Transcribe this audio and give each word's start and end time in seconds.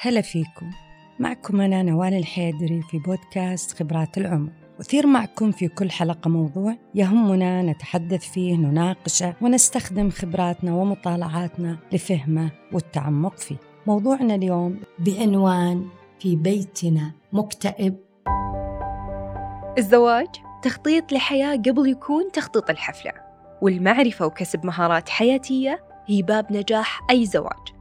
هلا 0.00 0.20
فيكم. 0.20 0.70
معكم 1.18 1.60
أنا 1.60 1.82
نوال 1.82 2.14
الحيدري 2.14 2.82
في 2.82 2.98
بودكاست 2.98 3.78
خبرات 3.78 4.18
العمر. 4.18 4.50
أثير 4.80 5.06
معكم 5.06 5.52
في 5.52 5.68
كل 5.68 5.90
حلقة 5.90 6.28
موضوع 6.28 6.76
يهمنا 6.94 7.62
نتحدث 7.62 8.30
فيه 8.30 8.56
نناقشه 8.56 9.34
ونستخدم 9.42 10.10
خبراتنا 10.10 10.74
ومطالعاتنا 10.74 11.78
لفهمه 11.92 12.50
والتعمق 12.72 13.36
فيه. 13.36 13.56
موضوعنا 13.86 14.34
اليوم 14.34 14.80
بعنوان 14.98 15.88
في 16.18 16.36
بيتنا 16.36 17.12
مكتئب 17.32 17.96
الزواج 19.78 20.28
تخطيط 20.62 21.12
لحياة 21.12 21.56
قبل 21.56 21.90
يكون 21.90 22.32
تخطيط 22.32 22.70
الحفلة 22.70 23.12
والمعرفة 23.62 24.26
وكسب 24.26 24.66
مهارات 24.66 25.08
حياتية 25.08 25.84
هي 26.06 26.22
باب 26.22 26.52
نجاح 26.52 27.00
أي 27.10 27.26
زواج. 27.26 27.75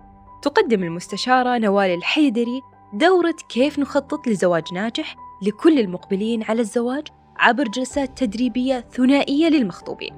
تقدم 0.46 0.84
المستشارة 0.84 1.58
نوال 1.58 1.90
الحيدري 1.90 2.62
دورة 2.94 3.36
كيف 3.50 3.80
نخطط 3.80 4.28
لزواج 4.28 4.74
ناجح 4.74 5.16
لكل 5.42 5.80
المقبلين 5.80 6.44
على 6.44 6.62
الزواج 6.62 7.08
عبر 7.38 7.64
جلسات 7.64 8.18
تدريبية 8.24 8.86
ثنائية 8.92 9.50
للمخطوبين. 9.50 10.14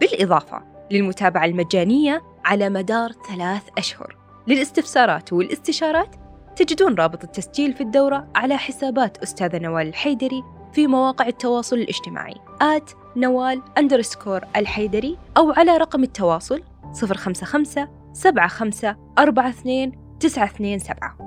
بالإضافة 0.00 0.62
للمتابعة 0.90 1.44
المجانية 1.44 2.22
على 2.44 2.68
مدار 2.68 3.12
ثلاث 3.12 3.62
أشهر. 3.78 4.16
للاستفسارات 4.46 5.32
والاستشارات 5.32 6.16
تجدون 6.56 6.94
رابط 6.94 7.24
التسجيل 7.24 7.72
في 7.72 7.80
الدورة 7.80 8.28
على 8.34 8.56
حسابات 8.56 9.18
أستاذة 9.18 9.58
نوال 9.58 9.88
الحيدري 9.88 10.42
في 10.72 10.86
مواقع 10.86 11.26
التواصل 11.26 11.76
الاجتماعي 11.76 12.34
آت 12.60 12.90
نوال 13.16 13.62
أندرسكور 13.78 14.40
الحيدري 14.56 15.18
أو 15.36 15.52
على 15.52 15.76
رقم 15.76 16.02
التواصل 16.02 16.62
055 17.02 18.03
75 18.14 18.96
42 19.18 19.92
927 20.20 21.24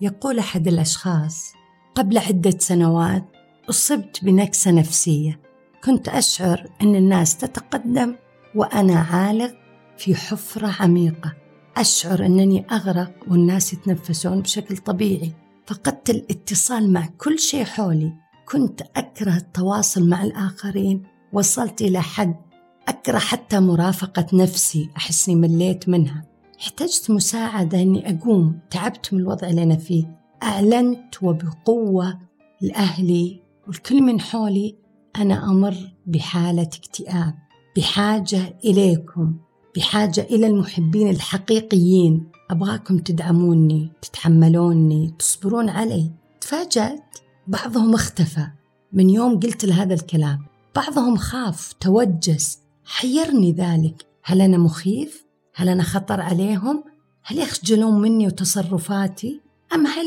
يقول 0.00 0.38
أحد 0.38 0.68
الأشخاص 0.68 1.52
قبل 1.94 2.18
عدة 2.18 2.58
سنوات 2.58 3.24
أصبت 3.70 4.24
بنكسة 4.24 4.70
نفسية. 4.70 5.40
كنت 5.84 6.08
أشعر 6.08 6.66
أن 6.82 6.94
الناس 6.96 7.36
تتقدم 7.36 8.16
وأنا 8.54 8.98
عالق 9.00 9.54
في 9.98 10.14
حفرة 10.14 10.74
عميقة. 10.80 11.32
أشعر 11.76 12.26
أنني 12.26 12.66
أغرق 12.72 13.12
والناس 13.28 13.72
يتنفسون 13.72 14.40
بشكل 14.40 14.76
طبيعي. 14.76 15.32
فقدت 15.66 16.10
الاتصال 16.10 16.92
مع 16.92 17.08
كل 17.18 17.38
شيء 17.38 17.64
حولي. 17.64 18.12
كنت 18.48 18.82
أكره 18.96 19.36
التواصل 19.36 20.08
مع 20.08 20.24
الآخرين. 20.24 21.02
وصلت 21.32 21.82
إلى 21.82 22.02
حد 22.02 22.36
أكره 22.88 23.18
حتى 23.18 23.60
مرافقة 23.60 24.26
نفسي. 24.32 24.90
أحسني 24.96 25.34
مليت 25.34 25.88
منها. 25.88 26.24
احتجت 26.60 27.10
مساعدة 27.10 27.82
أني 27.82 28.18
أقوم. 28.18 28.58
تعبت 28.70 29.14
من 29.14 29.20
الوضع 29.20 29.48
اللي 29.48 29.62
أنا 29.62 29.76
فيه. 29.76 30.18
أعلنت 30.42 31.22
وبقوة 31.22 32.18
لأهلي 32.60 33.42
والكل 33.66 34.02
من 34.02 34.20
حولي. 34.20 34.76
أنا 35.16 35.44
أمر 35.44 35.74
بحالة 36.06 36.62
اكتئاب. 36.62 37.34
بحاجة 37.76 38.58
إليكم. 38.64 39.36
بحاجة 39.76 40.20
إلى 40.20 40.46
المحبين 40.46 41.10
الحقيقيين 41.10 42.30
أبغاكم 42.50 42.98
تدعموني 42.98 43.92
تتحملوني 44.02 45.14
تصبرون 45.18 45.68
علي 45.68 46.10
تفاجأت 46.40 47.18
بعضهم 47.46 47.94
اختفى 47.94 48.46
من 48.92 49.10
يوم 49.10 49.40
قلت 49.40 49.64
لهذا 49.64 49.94
الكلام 49.94 50.38
بعضهم 50.76 51.16
خاف 51.16 51.72
توجس 51.72 52.58
حيرني 52.84 53.52
ذلك 53.52 54.06
هل 54.24 54.40
أنا 54.40 54.58
مخيف؟ 54.58 55.24
هل 55.54 55.68
أنا 55.68 55.82
خطر 55.82 56.20
عليهم؟ 56.20 56.84
هل 57.24 57.38
يخجلون 57.38 58.00
مني 58.00 58.26
وتصرفاتي؟ 58.26 59.40
أم 59.74 59.86
هل 59.86 60.06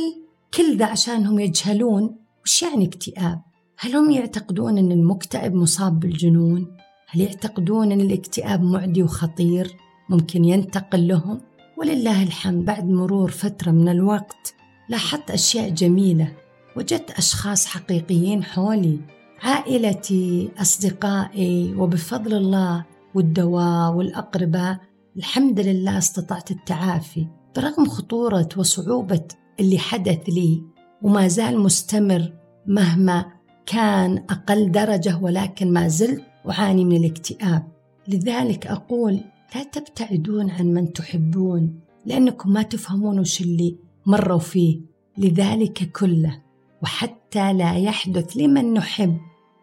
كل 0.53 0.77
ذا 0.77 0.85
عشانهم 0.85 1.39
يجهلون 1.39 2.15
وش 2.43 2.63
يعني 2.63 2.85
اكتئاب؟ 2.85 3.41
هل 3.77 3.95
هم 3.95 4.11
يعتقدون 4.11 4.77
أن 4.77 4.91
المكتئب 4.91 5.53
مصاب 5.55 5.99
بالجنون؟ 5.99 6.77
هل 7.15 7.21
يعتقدون 7.21 7.91
أن 7.91 8.01
الاكتئاب 8.01 8.63
معدي 8.63 9.03
وخطير؟ 9.03 9.77
ممكن 10.09 10.45
ينتقل 10.45 11.07
لهم؟ 11.07 11.41
ولله 11.77 12.23
الحمد 12.23 12.65
بعد 12.65 12.89
مرور 12.89 13.31
فترة 13.31 13.71
من 13.71 13.89
الوقت 13.89 14.53
لاحظت 14.89 15.31
أشياء 15.31 15.69
جميلة. 15.69 16.33
وجدت 16.77 17.11
أشخاص 17.11 17.65
حقيقيين 17.65 18.43
حولي 18.43 18.99
عائلتي 19.41 20.51
أصدقائي 20.57 21.75
وبفضل 21.75 22.33
الله 22.33 22.85
والدواء 23.15 23.93
والأقرباء 23.93 24.79
الحمد 25.17 25.59
لله 25.59 25.97
استطعت 25.97 26.51
التعافي. 26.51 27.27
برغم 27.55 27.89
خطورة 27.89 28.49
وصعوبة 28.57 29.27
اللي 29.59 29.77
حدث 29.77 30.29
لي 30.29 30.63
وما 31.01 31.27
زال 31.27 31.59
مستمر 31.59 32.33
مهما 32.67 33.25
كان 33.65 34.17
أقل 34.17 34.71
درجة 34.71 35.17
ولكن 35.21 35.73
ما 35.73 35.87
زلت 35.87 36.34
أعاني 36.49 36.85
من 36.85 36.95
الاكتئاب. 36.95 37.67
لذلك 38.07 38.67
أقول 38.67 39.19
لا 39.55 39.63
تبتعدون 39.63 40.49
عن 40.49 40.65
من 40.65 40.93
تحبون 40.93 41.79
لأنكم 42.05 42.53
ما 42.53 42.61
تفهمون 42.61 43.19
وش 43.19 43.41
اللي 43.41 43.75
مروا 44.05 44.39
فيه. 44.39 44.81
لذلك 45.17 45.91
كله 45.91 46.41
وحتى 46.83 47.53
لا 47.53 47.77
يحدث 47.77 48.37
لمن 48.37 48.73
نحب 48.73 49.17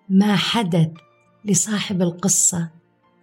ما 0.08 0.36
حدث 0.36 0.90
لصاحب 1.44 2.02
القصة 2.02 2.70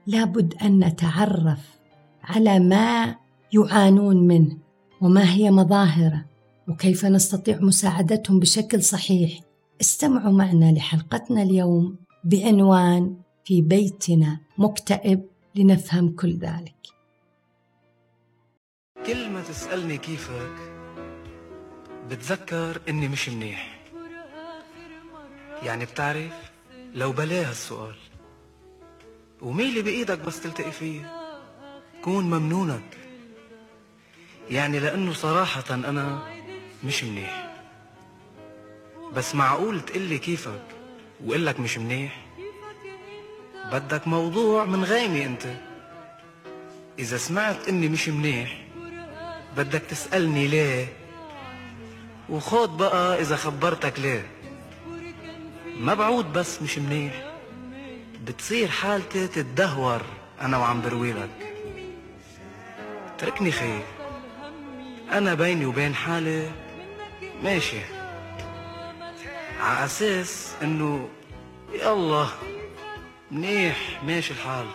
لابد 0.08 0.54
أن 0.62 0.86
نتعرف 0.86 1.80
على 2.24 2.60
ما 2.60 3.16
يعانون 3.54 4.28
منه 4.28 4.58
وما 5.02 5.34
هي 5.34 5.52
مظاهرة 5.52 6.26
وكيف 6.68 7.06
نستطيع 7.06 7.60
مساعدتهم 7.62 8.40
بشكل 8.40 8.84
صحيح. 8.84 9.40
استمعوا 9.82 10.32
معنا 10.32 10.72
لحلقتنا 10.72 11.44
اليوم 11.44 11.96
بعنوان 12.24 13.16
في 13.50 13.62
بيتنا 13.62 14.40
مكتئب 14.58 15.26
لنفهم 15.56 16.10
كل 16.10 16.38
ذلك. 16.38 16.76
كل 19.06 19.30
ما 19.30 19.42
تسألني 19.42 19.98
كيفك 19.98 20.56
بتذكر 22.10 22.82
إني 22.90 23.08
مش 23.08 23.30
منيح. 23.30 23.82
يعني 25.64 25.86
بتعرف 25.86 26.52
لو 26.94 27.12
بلاها 27.12 27.52
السؤال 27.52 27.96
وميلي 29.42 29.82
بإيدك 29.82 30.20
بس 30.20 30.42
تلتقي 30.42 30.72
فيه 30.72 31.12
كون 32.04 32.24
ممنونك. 32.24 32.98
يعني 34.50 34.80
لأنه 34.80 35.14
صراحة 35.14 35.76
أنا 35.76 36.24
مش 36.84 37.04
منيح. 37.04 37.64
بس 39.14 39.36
معقول 39.36 39.82
تقلي 39.82 40.18
كيفك 40.18 40.66
وقلك 41.26 41.60
مش 41.60 41.78
منيح؟ 41.78 42.29
بدك 43.72 44.08
موضوع 44.08 44.66
من 44.66 44.84
غيمي 44.84 45.26
أنت. 45.26 45.44
إذا 47.00 47.18
سمعت 47.18 47.68
إني 47.68 47.90
مش 47.90 48.10
منيح 48.10 48.58
بدك 49.58 49.82
تسألني 49.82 50.48
ليه؟ 50.48 50.88
وخود 52.30 52.78
بقى 52.78 53.22
إذا 53.22 53.36
خبرتك 53.36 54.00
ليه. 54.00 54.26
ما 55.80 55.94
بعود 55.94 56.34
بس 56.34 56.62
مش 56.62 56.78
منيح. 56.78 57.14
بتصير 58.26 58.68
حالتي 58.68 59.28
تتدهور 59.28 60.02
أنا 60.42 60.58
وعم 60.58 60.82
برويلك 60.82 61.30
تركني 63.18 63.52
خير. 63.52 63.82
أنا 65.12 65.34
بيني 65.34 65.66
وبين 65.66 65.96
حالي 65.96 66.52
ماشي. 67.44 67.82
على 69.62 69.86
أساس 69.86 70.56
إنه 70.64 71.10
يلا 71.74 72.28
منيح 73.32 74.04
ماشي 74.04 74.34
الحال. 74.34 74.66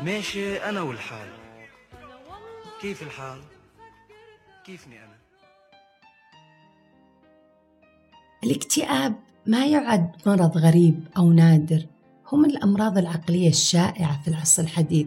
ماشي 0.00 0.56
أنا 0.56 0.82
والحال. 0.82 1.28
كيف 2.80 3.02
الحال؟ 3.02 3.38
كيفني 4.66 5.04
أنا؟ 5.04 5.16
الاكتئاب 8.44 9.14
ما 9.46 9.66
يعد 9.66 10.12
مرض 10.26 10.58
غريب 10.58 11.08
أو 11.16 11.32
نادر. 11.32 11.86
هو 12.26 12.38
من 12.38 12.50
الأمراض 12.50 12.98
العقلية 12.98 13.48
الشائعة 13.48 14.22
في 14.22 14.28
العصر 14.28 14.62
الحديث. 14.62 15.06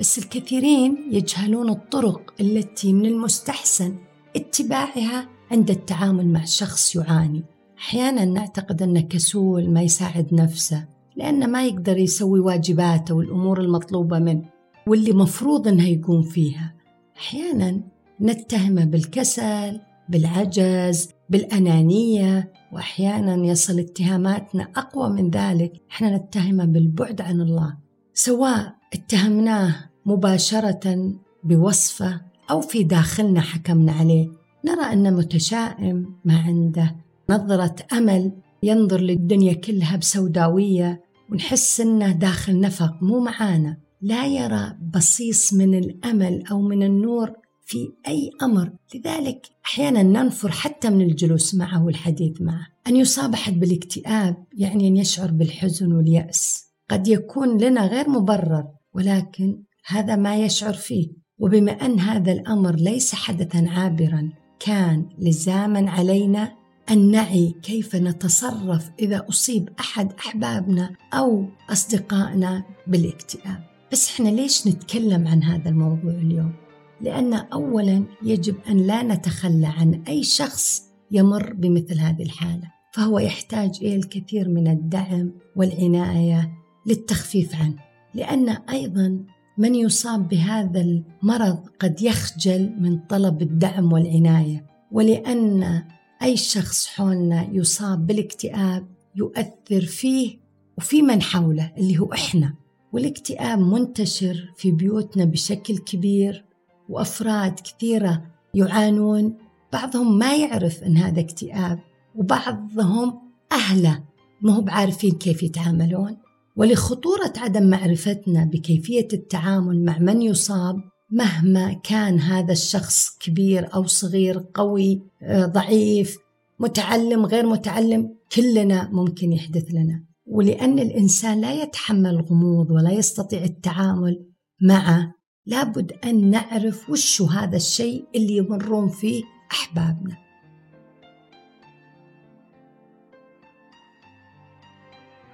بس 0.00 0.18
الكثيرين 0.18 1.08
يجهلون 1.10 1.68
الطرق 1.70 2.34
التي 2.40 2.92
من 2.92 3.06
المستحسن 3.06 3.98
اتباعها 4.36 5.28
عند 5.50 5.70
التعامل 5.70 6.26
مع 6.26 6.44
شخص 6.44 6.96
يعاني. 6.96 7.44
أحيانا 7.78 8.24
نعتقد 8.24 8.82
انه 8.82 9.00
كسول 9.00 9.70
ما 9.70 9.82
يساعد 9.82 10.34
نفسه. 10.34 10.93
لأنه 11.16 11.46
ما 11.46 11.66
يقدر 11.66 11.98
يسوي 11.98 12.40
واجباته 12.40 13.14
والأمور 13.14 13.60
المطلوبة 13.60 14.18
منه 14.18 14.44
واللي 14.86 15.12
مفروض 15.12 15.68
انه 15.68 15.88
يقوم 15.88 16.22
فيها. 16.22 16.74
أحيانا 17.16 17.80
نتهمه 18.20 18.84
بالكسل 18.84 19.80
بالعجز 20.08 21.08
بالأنانية 21.28 22.52
وأحيانا 22.72 23.46
يصل 23.46 23.78
اتهاماتنا 23.78 24.68
أقوى 24.76 25.10
من 25.10 25.30
ذلك. 25.30 25.72
إحنا 25.90 26.16
نتهمه 26.16 26.64
بالبعد 26.64 27.20
عن 27.20 27.40
الله 27.40 27.76
سواء 28.14 28.74
اتهمناه 28.92 29.74
مباشرة 30.06 31.12
بوصفه 31.44 32.20
أو 32.50 32.60
في 32.60 32.82
داخلنا 32.82 33.40
حكمنا 33.40 33.92
عليه. 33.92 34.28
نرى 34.64 34.92
أنه 34.92 35.10
متشائم 35.10 36.14
ما 36.24 36.38
عنده 36.38 36.96
نظرة 37.30 37.76
أمل 37.92 38.32
ينظر 38.64 39.00
للدنيا 39.00 39.52
كلها 39.52 39.96
بسوداوية 39.96 41.00
ونحس 41.32 41.80
أنه 41.80 42.12
داخل 42.12 42.60
نفق 42.60 43.02
مو 43.02 43.20
معانا. 43.20 43.76
لا 44.02 44.26
يرى 44.26 44.76
بصيص 44.94 45.52
من 45.54 45.74
الأمل 45.74 46.44
أو 46.50 46.60
من 46.60 46.82
النور 46.82 47.32
في 47.66 47.88
أي 48.08 48.30
أمر. 48.42 48.72
لذلك 48.94 49.46
أحيانا 49.66 50.02
ننفر 50.02 50.50
حتى 50.50 50.90
من 50.90 51.00
الجلوس 51.00 51.54
معه 51.54 51.84
والحديث 51.84 52.40
معه. 52.40 52.66
أن 52.86 52.96
يصاب 52.96 53.32
أحد 53.32 53.60
بالاكتئاب 53.60 54.36
يعني 54.52 54.88
أن 54.88 54.96
يشعر 54.96 55.30
بالحزن 55.30 55.92
واليأس. 55.92 56.64
قد 56.90 57.08
يكون 57.08 57.58
لنا 57.58 57.86
غير 57.86 58.08
مبرر 58.10 58.64
ولكن 58.94 59.62
هذا 59.86 60.16
ما 60.16 60.36
يشعر 60.36 60.72
فيه. 60.72 61.08
وبما 61.38 61.72
أن 61.72 62.00
هذا 62.00 62.32
الأمر 62.32 62.74
ليس 62.74 63.14
حدثا 63.14 63.64
عابرا 63.68 64.32
كان 64.60 65.08
لزاما 65.18 65.90
علينا 65.90 66.63
أن 66.90 67.10
نعي 67.10 67.54
كيف 67.62 67.96
نتصرف 67.96 68.90
إذا 68.98 69.26
أصيب 69.28 69.68
أحد 69.80 70.12
أحبابنا 70.12 70.90
أو 71.14 71.46
أصدقائنا 71.70 72.64
بالاكتئاب 72.86 73.64
بس 73.92 74.10
إحنا 74.10 74.28
ليش 74.28 74.66
نتكلم 74.66 75.28
عن 75.28 75.42
هذا 75.42 75.68
الموضوع 75.68 76.12
اليوم؟ 76.12 76.52
لأن 77.00 77.34
أولا 77.34 78.04
يجب 78.22 78.56
أن 78.68 78.76
لا 78.76 79.02
نتخلى 79.02 79.66
عن 79.66 80.02
أي 80.08 80.22
شخص 80.22 80.82
يمر 81.10 81.52
بمثل 81.52 81.98
هذه 81.98 82.22
الحالة 82.22 82.72
فهو 82.92 83.18
يحتاج 83.18 83.78
إلى 83.82 83.96
الكثير 83.96 84.48
من 84.48 84.68
الدعم 84.68 85.32
والعناية 85.56 86.50
للتخفيف 86.86 87.54
عنه 87.54 87.76
لأن 88.14 88.48
أيضا 88.48 89.24
من 89.58 89.74
يصاب 89.74 90.28
بهذا 90.28 90.80
المرض 90.80 91.58
قد 91.80 92.02
يخجل 92.02 92.74
من 92.78 92.98
طلب 92.98 93.42
الدعم 93.42 93.92
والعناية 93.92 94.66
ولأن 94.92 95.82
أي 96.22 96.36
شخص 96.36 96.86
حولنا 96.86 97.48
يصاب 97.52 98.06
بالاكتئاب 98.06 98.86
يؤثر 99.16 99.80
فيه 99.80 100.38
وفي 100.78 101.02
من 101.02 101.22
حوله 101.22 101.72
اللي 101.78 101.98
هو 101.98 102.12
إحنا. 102.12 102.54
والاكتئاب 102.92 103.58
منتشر 103.58 104.52
في 104.56 104.70
بيوتنا 104.70 105.24
بشكل 105.24 105.78
كبير 105.78 106.44
وأفراد 106.88 107.60
كثيرة 107.60 108.22
يعانون. 108.54 109.34
بعضهم 109.72 110.18
ما 110.18 110.36
يعرف 110.36 110.82
أن 110.82 110.96
هذا 110.96 111.20
اكتئاب 111.20 111.78
وبعضهم 112.14 113.20
أهله 113.52 114.04
ما 114.42 114.54
هو 114.54 114.60
بعارفين 114.60 115.12
كيف 115.12 115.42
يتعاملون. 115.42 116.16
ولخطورة 116.56 117.32
عدم 117.36 117.70
معرفتنا 117.70 118.44
بكيفية 118.44 119.08
التعامل 119.12 119.84
مع 119.84 119.98
من 119.98 120.22
يصاب 120.22 120.80
مهما 121.10 121.72
كان 121.72 122.20
هذا 122.20 122.52
الشخص 122.52 123.18
كبير 123.18 123.74
أو 123.74 123.86
صغير 123.86 124.44
قوي 124.54 125.02
آه، 125.22 125.46
ضعيف 125.46 126.18
متعلم 126.58 127.26
غير 127.26 127.46
متعلم 127.46 128.14
كلنا 128.32 128.90
ممكن 128.92 129.32
يحدث 129.32 129.64
لنا 129.70 130.04
ولأن 130.26 130.78
الإنسان 130.78 131.40
لا 131.40 131.62
يتحمل 131.62 132.20
غموض 132.20 132.70
ولا 132.70 132.90
يستطيع 132.90 133.44
التعامل 133.44 134.26
معه 134.62 135.14
لابد 135.46 135.92
أن 136.04 136.30
نعرف 136.30 136.90
وش 136.90 137.22
هذا 137.22 137.56
الشيء 137.56 138.04
اللي 138.14 138.36
يمرون 138.36 138.88
فيه 138.88 139.24
أحبابنا 139.52 140.16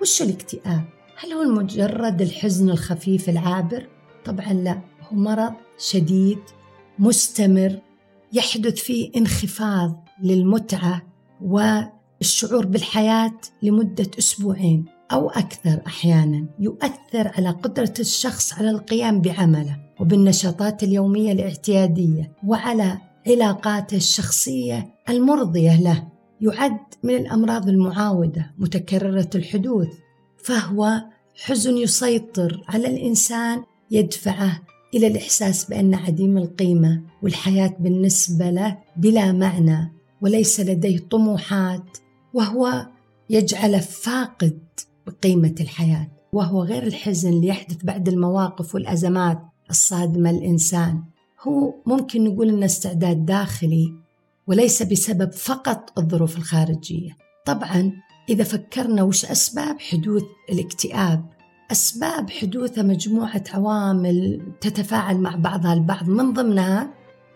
وش 0.01 0.23
الاكتئاب؟ 0.23 0.85
هل 1.17 1.33
هو 1.33 1.45
مجرد 1.45 2.23
الحزن 2.23 2.71
الخفيف 2.71 3.29
العابر؟ 3.29 3.89
طبعا 4.25 4.53
لا 4.53 4.81
مرض 5.13 5.53
شديد 5.79 6.39
مستمر 6.99 7.79
يحدث 8.33 8.75
فيه 8.75 9.11
انخفاض 9.17 10.05
للمتعة 10.23 11.03
والشعور 11.41 12.67
بالحياة 12.67 13.41
لمدة 13.63 14.11
أسبوعين 14.19 14.85
أو 15.13 15.31
أكثر 15.31 15.81
أحيانا 15.87 16.47
يؤثر 16.59 17.29
على 17.37 17.51
قدرة 17.51 17.95
الشخص 18.01 18.53
على 18.53 18.71
القيام 18.71 19.21
بعمله 19.21 19.77
وبالنشاطات 20.01 20.83
اليومية 20.83 21.33
الاعتيادية 21.33 22.33
وعلى 22.47 22.99
علاقاته 23.27 23.97
الشخصية 23.97 24.95
المرضية 25.09 25.81
له. 25.83 26.09
يعد 26.41 26.81
من 27.03 27.15
الأمراض 27.15 27.69
المعاودة 27.69 28.55
متكررة 28.59 29.31
الحدوث 29.35 29.89
فهو 30.45 31.01
حزن 31.45 31.77
يسيطر 31.77 32.65
على 32.69 32.87
الإنسان 32.89 33.63
يدفعه 33.91 34.61
إلى 34.95 35.07
الإحساس 35.07 35.65
بأن 35.65 35.95
عديم 35.95 36.39
القيمة 36.39 37.03
والحياة 37.23 37.77
بالنسبة 37.79 38.51
له 38.51 38.79
بلا 38.97 39.33
معنى 39.33 39.93
وليس 40.21 40.61
لديه 40.61 40.99
طموحات 40.99 41.99
وهو 42.35 42.87
يجعله 43.31 43.79
فاقد 43.79 44.59
بقيمة 45.07 45.55
الحياة 45.61 46.09
وهو 46.33 46.63
غير 46.63 46.83
الحزن 46.83 47.29
اللي 47.29 47.47
يحدث 47.47 47.85
بعد 47.85 48.09
المواقف 48.09 48.75
والأزمات 48.75 49.39
الصادمة 49.71 50.31
الإنسان 50.31 51.03
هو 51.41 51.75
ممكن 51.87 52.25
نقول 52.25 52.49
إنه 52.49 52.67
استعداد 52.67 53.27
داخلي 53.27 53.93
وليس 54.47 54.83
بسبب 54.83 55.33
فقط 55.33 55.99
الظروف 55.99 56.37
الخارجية. 56.39 57.17
طبعا 57.47 57.93
إذا 58.29 58.45
فكرنا 58.45 59.03
وش 59.03 59.25
أسباب 59.25 59.81
حدوث 59.81 60.23
الاكتئاب 60.53 61.25
أسباب 61.73 62.31
حدوثه 62.31 62.83
مجموعة 62.83 63.45
عوامل 63.55 64.41
تتفاعل 64.61 65.19
مع 65.19 65.37
بعضها 65.37 65.73
البعض 65.73 66.09
من 66.09 66.33
ضمنها 66.33 66.91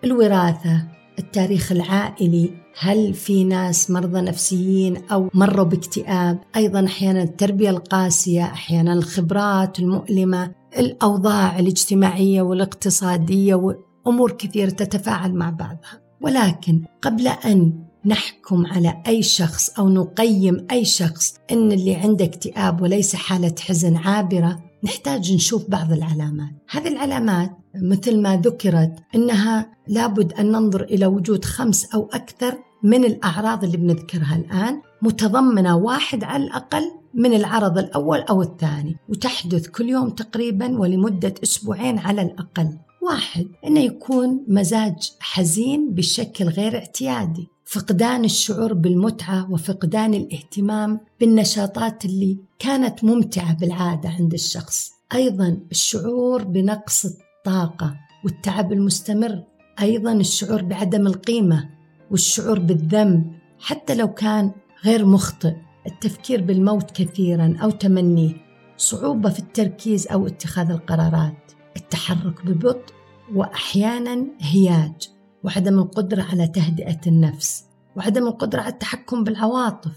الوراثة 0.05 0.83
التاريخ 1.19 1.73
العائلي 1.73 2.51
هل 2.79 3.15
في 3.15 3.45
ناس 3.45 3.91
مرضى 3.91 4.21
نفسيين 4.21 4.97
أو 5.13 5.29
مروا 5.35 5.65
باكتئاب؟ 5.65 6.39
أيضا 6.57 6.85
أحيانا 6.85 7.23
التربية 7.23 7.71
القاسية 7.71 8.45
أحيانا 8.45 8.93
الخبرات 8.93 9.79
المؤلمة 9.79 10.53
الأوضاع 10.79 11.59
الاجتماعية 11.59 12.43
والاقتصادية 12.43 13.55
وأمور 13.55 14.33
كثيرة 14.33 14.71
تتفاعل 14.71 15.35
مع 15.35 15.51
بعضها. 15.51 16.01
ولكن 16.21 16.85
قبل 17.03 17.29
أن 17.29 17.84
نحكم 18.07 18.67
على 18.67 19.03
أي 19.07 19.23
شخص 19.23 19.71
أو 19.79 19.89
نقيم 19.89 20.67
أي 20.71 20.85
شخص 20.85 21.35
أن 21.53 21.73
اللي 21.73 21.95
عنده 21.95 22.25
اكتئاب 22.25 22.83
وليس 22.83 23.17
حالة 23.17 23.55
حزن 23.61 23.97
عابرة 23.97 24.63
نحتاج 24.85 25.33
نشوف 25.33 25.71
بعض 25.71 25.93
العلامات. 25.93 26.51
هذه 26.71 26.89
العلامات 26.89 27.51
مثل 27.75 28.21
ما 28.21 28.37
ذكرت 28.37 28.93
أنها 29.15 29.73
لابد 29.89 30.33
أن 30.33 30.53
ننظر 30.53 30.83
إلى 30.83 31.07
وجود 31.07 31.45
خمس 31.45 31.95
أو 31.95 32.09
أكثر 32.13 32.59
من 32.83 33.05
الأعراض 33.05 33.65
اللي 33.65 33.77
بنذكرها 33.77 34.37
الآن 34.37 34.83
متضمنة 35.03 35.77
واحد 35.77 36.25
على 36.25 36.45
الأقل 36.45 36.91
من 37.15 37.35
العرض 37.35 37.79
الأول 37.79 38.19
أو 38.19 38.43
الثاني 38.43 38.97
وتحدث 39.09 39.69
كل 39.69 39.89
يوم 39.89 40.11
تقريبا 40.11 40.79
ولمدة 40.79 41.35
أسبوعين 41.43 41.99
على 41.99 42.23
الأقل. 42.23 42.79
واحد 43.03 43.47
أنه 43.67 43.81
يكون 43.81 44.45
مزاج 44.49 45.13
حزين 45.21 45.95
بشكل 45.95 46.45
غير 46.45 46.77
اعتيادي. 46.77 47.54
فقدان 47.65 48.25
الشعور 48.25 48.73
بالمتعة 48.73 49.53
وفقدان 49.53 50.15
الاهتمام 50.15 51.01
بالنشاطات 51.21 52.05
اللي 52.05 52.39
كانت 52.59 53.05
ممتعة 53.05 53.55
بالعادة 53.55 54.09
عند 54.09 54.33
الشخص. 54.33 54.93
أيضا 55.15 55.59
الشعور 55.71 56.45
بنقص 56.45 57.05
الطاقة 57.05 57.97
والتعب 58.25 58.73
المستمر. 58.73 59.43
أيضا 59.81 60.13
الشعور 60.13 60.63
بعدم 60.63 61.07
القيمة 61.07 61.71
والشعور 62.11 62.59
بالذنب 62.59 63.33
حتى 63.61 63.95
لو 63.95 64.15
كان 64.15 64.53
غير 64.85 65.07
مخطئ. 65.07 65.55
التفكير 65.87 66.43
بالموت 66.43 66.91
كثيرا 66.91 67.57
أو 67.63 67.71
تمنيه. 67.71 68.35
صعوبة 68.77 69.31
في 69.31 69.39
التركيز 69.39 70.07
أو 70.09 70.27
اتخاذ 70.27 70.71
القرارات. 70.71 71.53
التحرك 71.77 72.47
ببطء 72.47 72.95
وأحيانا 73.35 74.27
هياج. 74.41 75.14
وعدم 75.45 75.79
القدرة 75.79 76.23
على 76.23 76.47
تهدئة 76.47 77.01
النفس 77.07 77.65
وعدم 77.97 78.27
القدرة 78.27 78.61
على 78.61 78.73
التحكم 78.73 79.25
بالعواطف 79.25 79.93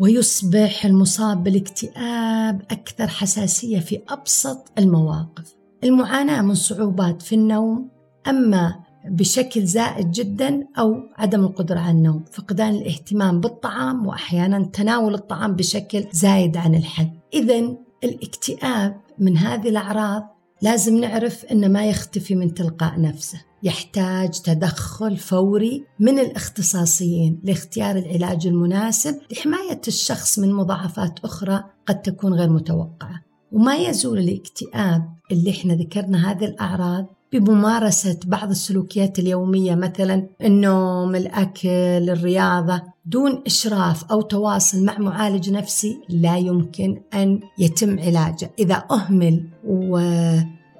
ويصبح 0.00 0.84
المصاب 0.84 1.44
بالاكتئاب 1.44 2.62
أكثر 2.70 3.06
حساسية 3.06 3.78
في 3.78 4.00
أبسط 4.08 4.72
المواقف. 4.78 5.54
المعاناة 5.84 6.42
من 6.42 6.54
صعوبات 6.54 7.22
في 7.22 7.34
النوم 7.34 7.88
أما 8.28 8.74
بشكل 9.04 9.66
زائد 9.66 10.10
جدا 10.10 10.66
أو 10.78 11.02
عدم 11.16 11.44
القدرة 11.44 11.80
على 11.80 11.90
النوم 11.90 12.24
فقدان 12.32 12.74
الاهتمام 12.74 13.40
بالطعام 13.40 14.06
وأحيانا 14.06 14.64
تناول 14.64 15.14
الطعام 15.14 15.56
بشكل 15.56 16.04
زايد 16.12 16.56
عن 16.56 16.74
الحد. 16.74 17.12
إذا 17.34 17.76
الاكتئاب 18.04 19.00
من 19.18 19.36
هذه 19.36 19.68
الأعراض 19.68 20.36
لازم 20.62 20.98
نعرف 20.98 21.44
أنه 21.44 21.68
ما 21.68 21.86
يختفي 21.86 22.34
من 22.34 22.54
تلقاء 22.54 23.00
نفسه. 23.00 23.51
يحتاج 23.62 24.40
تدخل 24.40 25.16
فوري 25.16 25.84
من 26.00 26.18
الاختصاصيين 26.18 27.40
لاختيار 27.44 27.96
العلاج 27.96 28.46
المناسب 28.46 29.14
لحماية 29.32 29.80
الشخص 29.88 30.38
من 30.38 30.52
مضاعفات 30.52 31.18
أخرى 31.24 31.64
قد 31.86 32.02
تكون 32.02 32.34
غير 32.34 32.50
متوقعة. 32.50 33.22
وما 33.52 33.76
يزول 33.76 34.18
الاكتئاب 34.18 35.08
اللي 35.32 35.50
إحنا 35.50 35.74
ذكرنا 35.74 36.30
هذه 36.30 36.44
الأعراض 36.44 37.06
بممارسة 37.32 38.18
بعض 38.26 38.50
السلوكيات 38.50 39.18
اليومية 39.18 39.74
مثلا 39.74 40.28
النوم 40.42 41.16
الأكل 41.16 41.68
الرياضة 42.10 42.82
دون 43.06 43.42
إشراف 43.46 44.04
أو 44.04 44.20
تواصل 44.20 44.84
مع 44.84 44.98
معالج 44.98 45.50
نفسي 45.50 45.98
لا 46.08 46.36
يمكن 46.36 47.02
أن 47.14 47.40
يتم 47.58 47.98
علاجه. 48.00 48.50
إذا 48.58 48.84
أهمل 48.90 49.48
و 49.64 49.98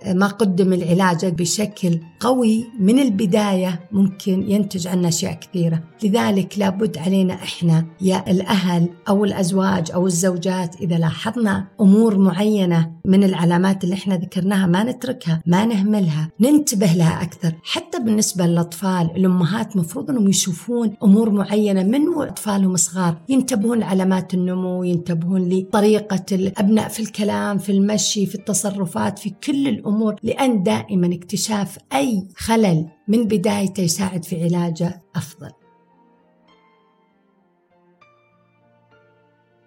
ما 0.07 0.27
قدم 0.27 0.73
العلاج 0.73 1.27
بشكل 1.27 2.01
قوي 2.21 2.65
من 2.79 2.99
البداية 2.99 3.81
ممكن 3.93 4.51
ينتج 4.51 4.87
عنا 4.87 5.09
أشياء 5.09 5.33
كثيرة. 5.33 5.83
لذلك 6.03 6.59
لابد 6.59 6.99
علينا 6.99 7.35
إحنا 7.35 7.87
يا 8.01 8.31
الأهل 8.31 8.89
أو 9.09 9.25
الأزواج 9.25 9.91
أو 9.91 10.07
الزوجات 10.07 10.77
إذا 10.81 10.99
لاحظنا 10.99 11.67
أمور 11.81 12.19
معينة 12.19 12.93
من 13.05 13.25
العلامات 13.25 13.85
اللي 13.85 13.95
إحنا 13.95 14.17
ذكرناها 14.17 14.67
ما 14.67 14.85
نتركها 14.85 15.43
ما 15.47 15.65
نهملها 15.65 16.31
ننتبه 16.41 16.87
لها 16.87 17.23
أكثر. 17.23 17.53
حتى 17.63 17.99
بالنسبة 17.99 18.47
للأطفال 18.47 19.11
الأمهات 19.17 19.77
مفروض 19.77 20.11
أنهم 20.11 20.29
يشوفون 20.29 20.93
أمور 21.03 21.31
معينة 21.31 21.83
من 21.83 22.01
أطفالهم 22.17 22.77
صغار. 22.77 23.17
ينتبهون 23.29 23.79
لعلامات 23.79 24.35
النمو 24.35 24.85
ينتبهون 24.85 25.49
لطريقة 25.49 26.25
الأبناء 26.33 26.89
في 26.89 27.01
الكلام 27.01 27.59
في 27.59 27.73
المشي 27.73 28.27
في 28.27 28.35
التصرفات 28.35 29.19
في 29.19 29.31
كل 29.45 29.69
الأمور. 29.69 29.92
الأمور 29.93 30.17
لأن 30.23 30.63
دائما 30.63 31.15
اكتشاف 31.15 31.79
أي 31.93 32.29
خلل 32.37 32.89
من 33.09 33.25
بدايته 33.25 33.81
يساعد 33.81 34.25
في 34.25 34.45
علاجه 34.45 35.03
أفضل. 35.17 35.51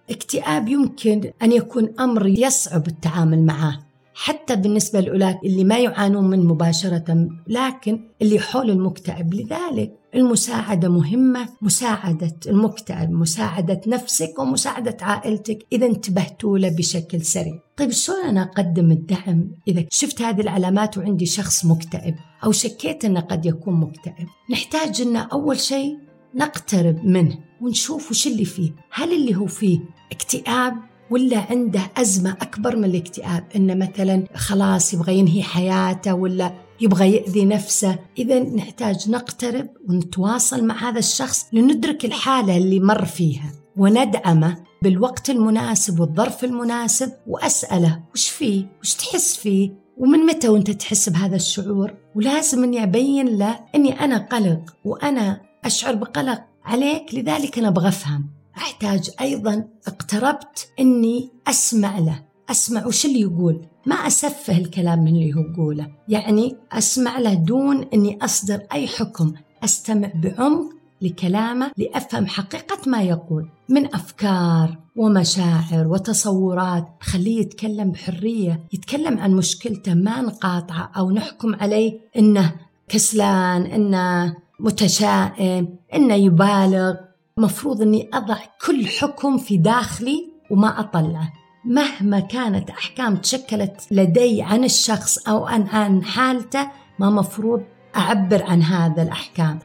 اكتئاب 0.09 0.67
يمكن 0.67 1.31
أن 1.41 1.51
يكون 1.51 1.99
أمر 1.99 2.27
يصعب 2.27 2.87
التعامل 2.87 3.45
معه. 3.45 3.84
حتى 4.17 4.55
بالنسبة 4.55 4.99
لأولئك 4.99 5.37
اللي 5.45 5.63
ما 5.63 5.77
يعانون 5.77 6.29
من 6.29 6.45
مباشرة 6.45 7.27
لكن 7.47 7.99
اللي 8.21 8.39
حول 8.39 8.69
المكتئب. 8.69 9.33
لذلك 9.33 9.93
المساعدة 10.15 10.89
مهمة 10.89 11.49
مساعدة 11.61 12.35
المكتئب 12.47 13.11
مساعدة 13.11 13.81
نفسك 13.87 14.39
ومساعدة 14.39 14.97
عائلتك 15.01 15.65
إذا 15.71 15.85
انتبهتوا 15.85 16.57
له 16.57 16.69
بشكل 16.69 17.21
سريع. 17.21 17.59
طيب 17.77 17.91
شلون 17.91 18.25
أنا 18.25 18.41
أقدم 18.41 18.91
الدعم 18.91 19.51
إذا 19.67 19.85
شفت 19.91 20.21
هذه 20.21 20.41
العلامات 20.41 20.97
وعندي 20.97 21.25
شخص 21.25 21.65
مكتئب 21.65 22.15
أو 22.43 22.51
شكيت 22.51 23.05
أنه 23.05 23.19
قد 23.19 23.45
يكون 23.45 23.73
مكتئب؟ 23.73 24.27
نحتاج 24.51 25.01
أن 25.01 25.15
أول 25.15 25.59
شيء 25.59 25.97
نقترب 26.35 27.05
منه 27.05 27.39
ونشوف 27.61 28.11
وش 28.11 28.27
اللي 28.27 28.45
فيه. 28.45 28.71
هل 28.91 29.13
اللي 29.13 29.35
هو 29.35 29.45
فيه 29.45 29.79
اكتئاب 30.11 30.73
ولا 31.11 31.37
عنده 31.49 31.81
أزمة 31.97 32.31
أكبر 32.31 32.75
من 32.75 32.85
الاكتئاب؟ 32.85 33.43
إنه 33.55 33.73
مثلا 33.73 34.23
خلاص 34.35 34.93
يبغى 34.93 35.19
ينهي 35.19 35.43
حياته 35.43 36.13
ولا 36.13 36.53
يبغى 36.81 37.15
يأذي 37.15 37.45
نفسه. 37.45 37.99
إذا 38.17 38.39
نحتاج 38.39 39.09
نقترب 39.09 39.67
ونتواصل 39.89 40.65
مع 40.65 40.89
هذا 40.89 40.99
الشخص 40.99 41.45
لندرك 41.53 42.05
الحالة 42.05 42.57
اللي 42.57 42.79
مر 42.79 43.05
فيها. 43.05 43.51
وندعمه 43.77 44.57
بالوقت 44.81 45.29
المناسب 45.29 45.99
والظرف 45.99 46.43
المناسب 46.43 47.11
وأسأله 47.27 48.03
وش 48.13 48.29
فيه؟ 48.29 48.65
وش 48.81 48.93
تحس 48.93 49.35
فيه؟ 49.35 49.71
ومن 49.97 50.19
متى 50.19 50.49
وأنت 50.49 50.71
تحس 50.71 51.09
بهذا 51.09 51.35
الشعور؟ 51.35 51.93
ولازم 52.15 52.63
اني 52.63 52.83
ابين 52.83 53.37
له 53.37 53.59
أني 53.75 53.99
أنا 53.99 54.17
قلق 54.17 54.75
وأنا 54.85 55.41
أشعر 55.65 55.95
بقلق 55.95 56.41
عليك. 56.65 57.15
لذلك 57.15 57.57
أنا 57.59 57.67
أبغى 57.67 57.87
أفهم. 57.87 58.34
أحتاج 58.57 59.09
أيضا 59.21 59.67
اقتربت 59.87 60.69
إني 60.79 61.29
أسمع 61.47 61.99
له. 61.99 62.23
أسمع 62.49 62.85
وش 62.85 63.05
اللي 63.05 63.21
يقول؟ 63.21 63.65
ما 63.85 63.95
أسفه 63.95 64.57
الكلام 64.57 64.99
من 64.99 65.07
اللي 65.07 65.33
هو 65.33 65.39
يقوله. 65.39 65.87
يعني 66.07 66.55
أسمع 66.71 67.19
له 67.19 67.33
دون 67.33 67.83
إني 67.93 68.19
أصدر 68.21 68.61
أي 68.73 68.87
حكم. 68.87 69.33
أستمع 69.63 70.11
بعمق 70.15 70.69
لكلامه 71.01 71.71
لأفهم 71.77 72.25
حقيقة 72.27 72.89
ما 72.89 73.01
يقول. 73.01 73.49
من 73.69 73.95
أفكار 73.95 74.77
ومشاعر 74.95 75.87
وتصورات 75.87 76.87
خليه 77.01 77.39
يتكلم 77.39 77.91
بحرية 77.91 78.63
يتكلم 78.73 79.19
عن 79.19 79.31
مشكلته 79.31 79.93
ما 79.93 80.21
نقاطعه 80.21 80.91
أو 80.97 81.11
نحكم 81.11 81.55
عليه 81.55 81.99
إنه 82.17 82.53
كسلان 82.87 83.61
إنه 83.61 84.35
متشائم 84.59 85.75
إنه 85.93 86.13
يبالغ. 86.13 86.95
مفروض 87.39 87.81
أني 87.81 88.09
أضع 88.13 88.37
كل 88.65 88.87
حكم 88.87 89.37
في 89.37 89.57
داخلي 89.57 90.31
وما 90.51 90.79
أطلعه. 90.79 91.33
مهما 91.65 92.19
كانت 92.19 92.69
أحكام 92.69 93.15
تشكلت 93.15 93.87
لدي 93.91 94.41
عن 94.41 94.63
الشخص 94.63 95.27
أو 95.27 95.45
عن, 95.45 95.67
عن 95.67 96.03
حالته 96.03 96.71
ما 96.99 97.09
مفروض 97.09 97.63
أعبر 97.95 98.43
عن 98.43 98.61
هذا 98.61 99.03
الأحكام. 99.03 99.59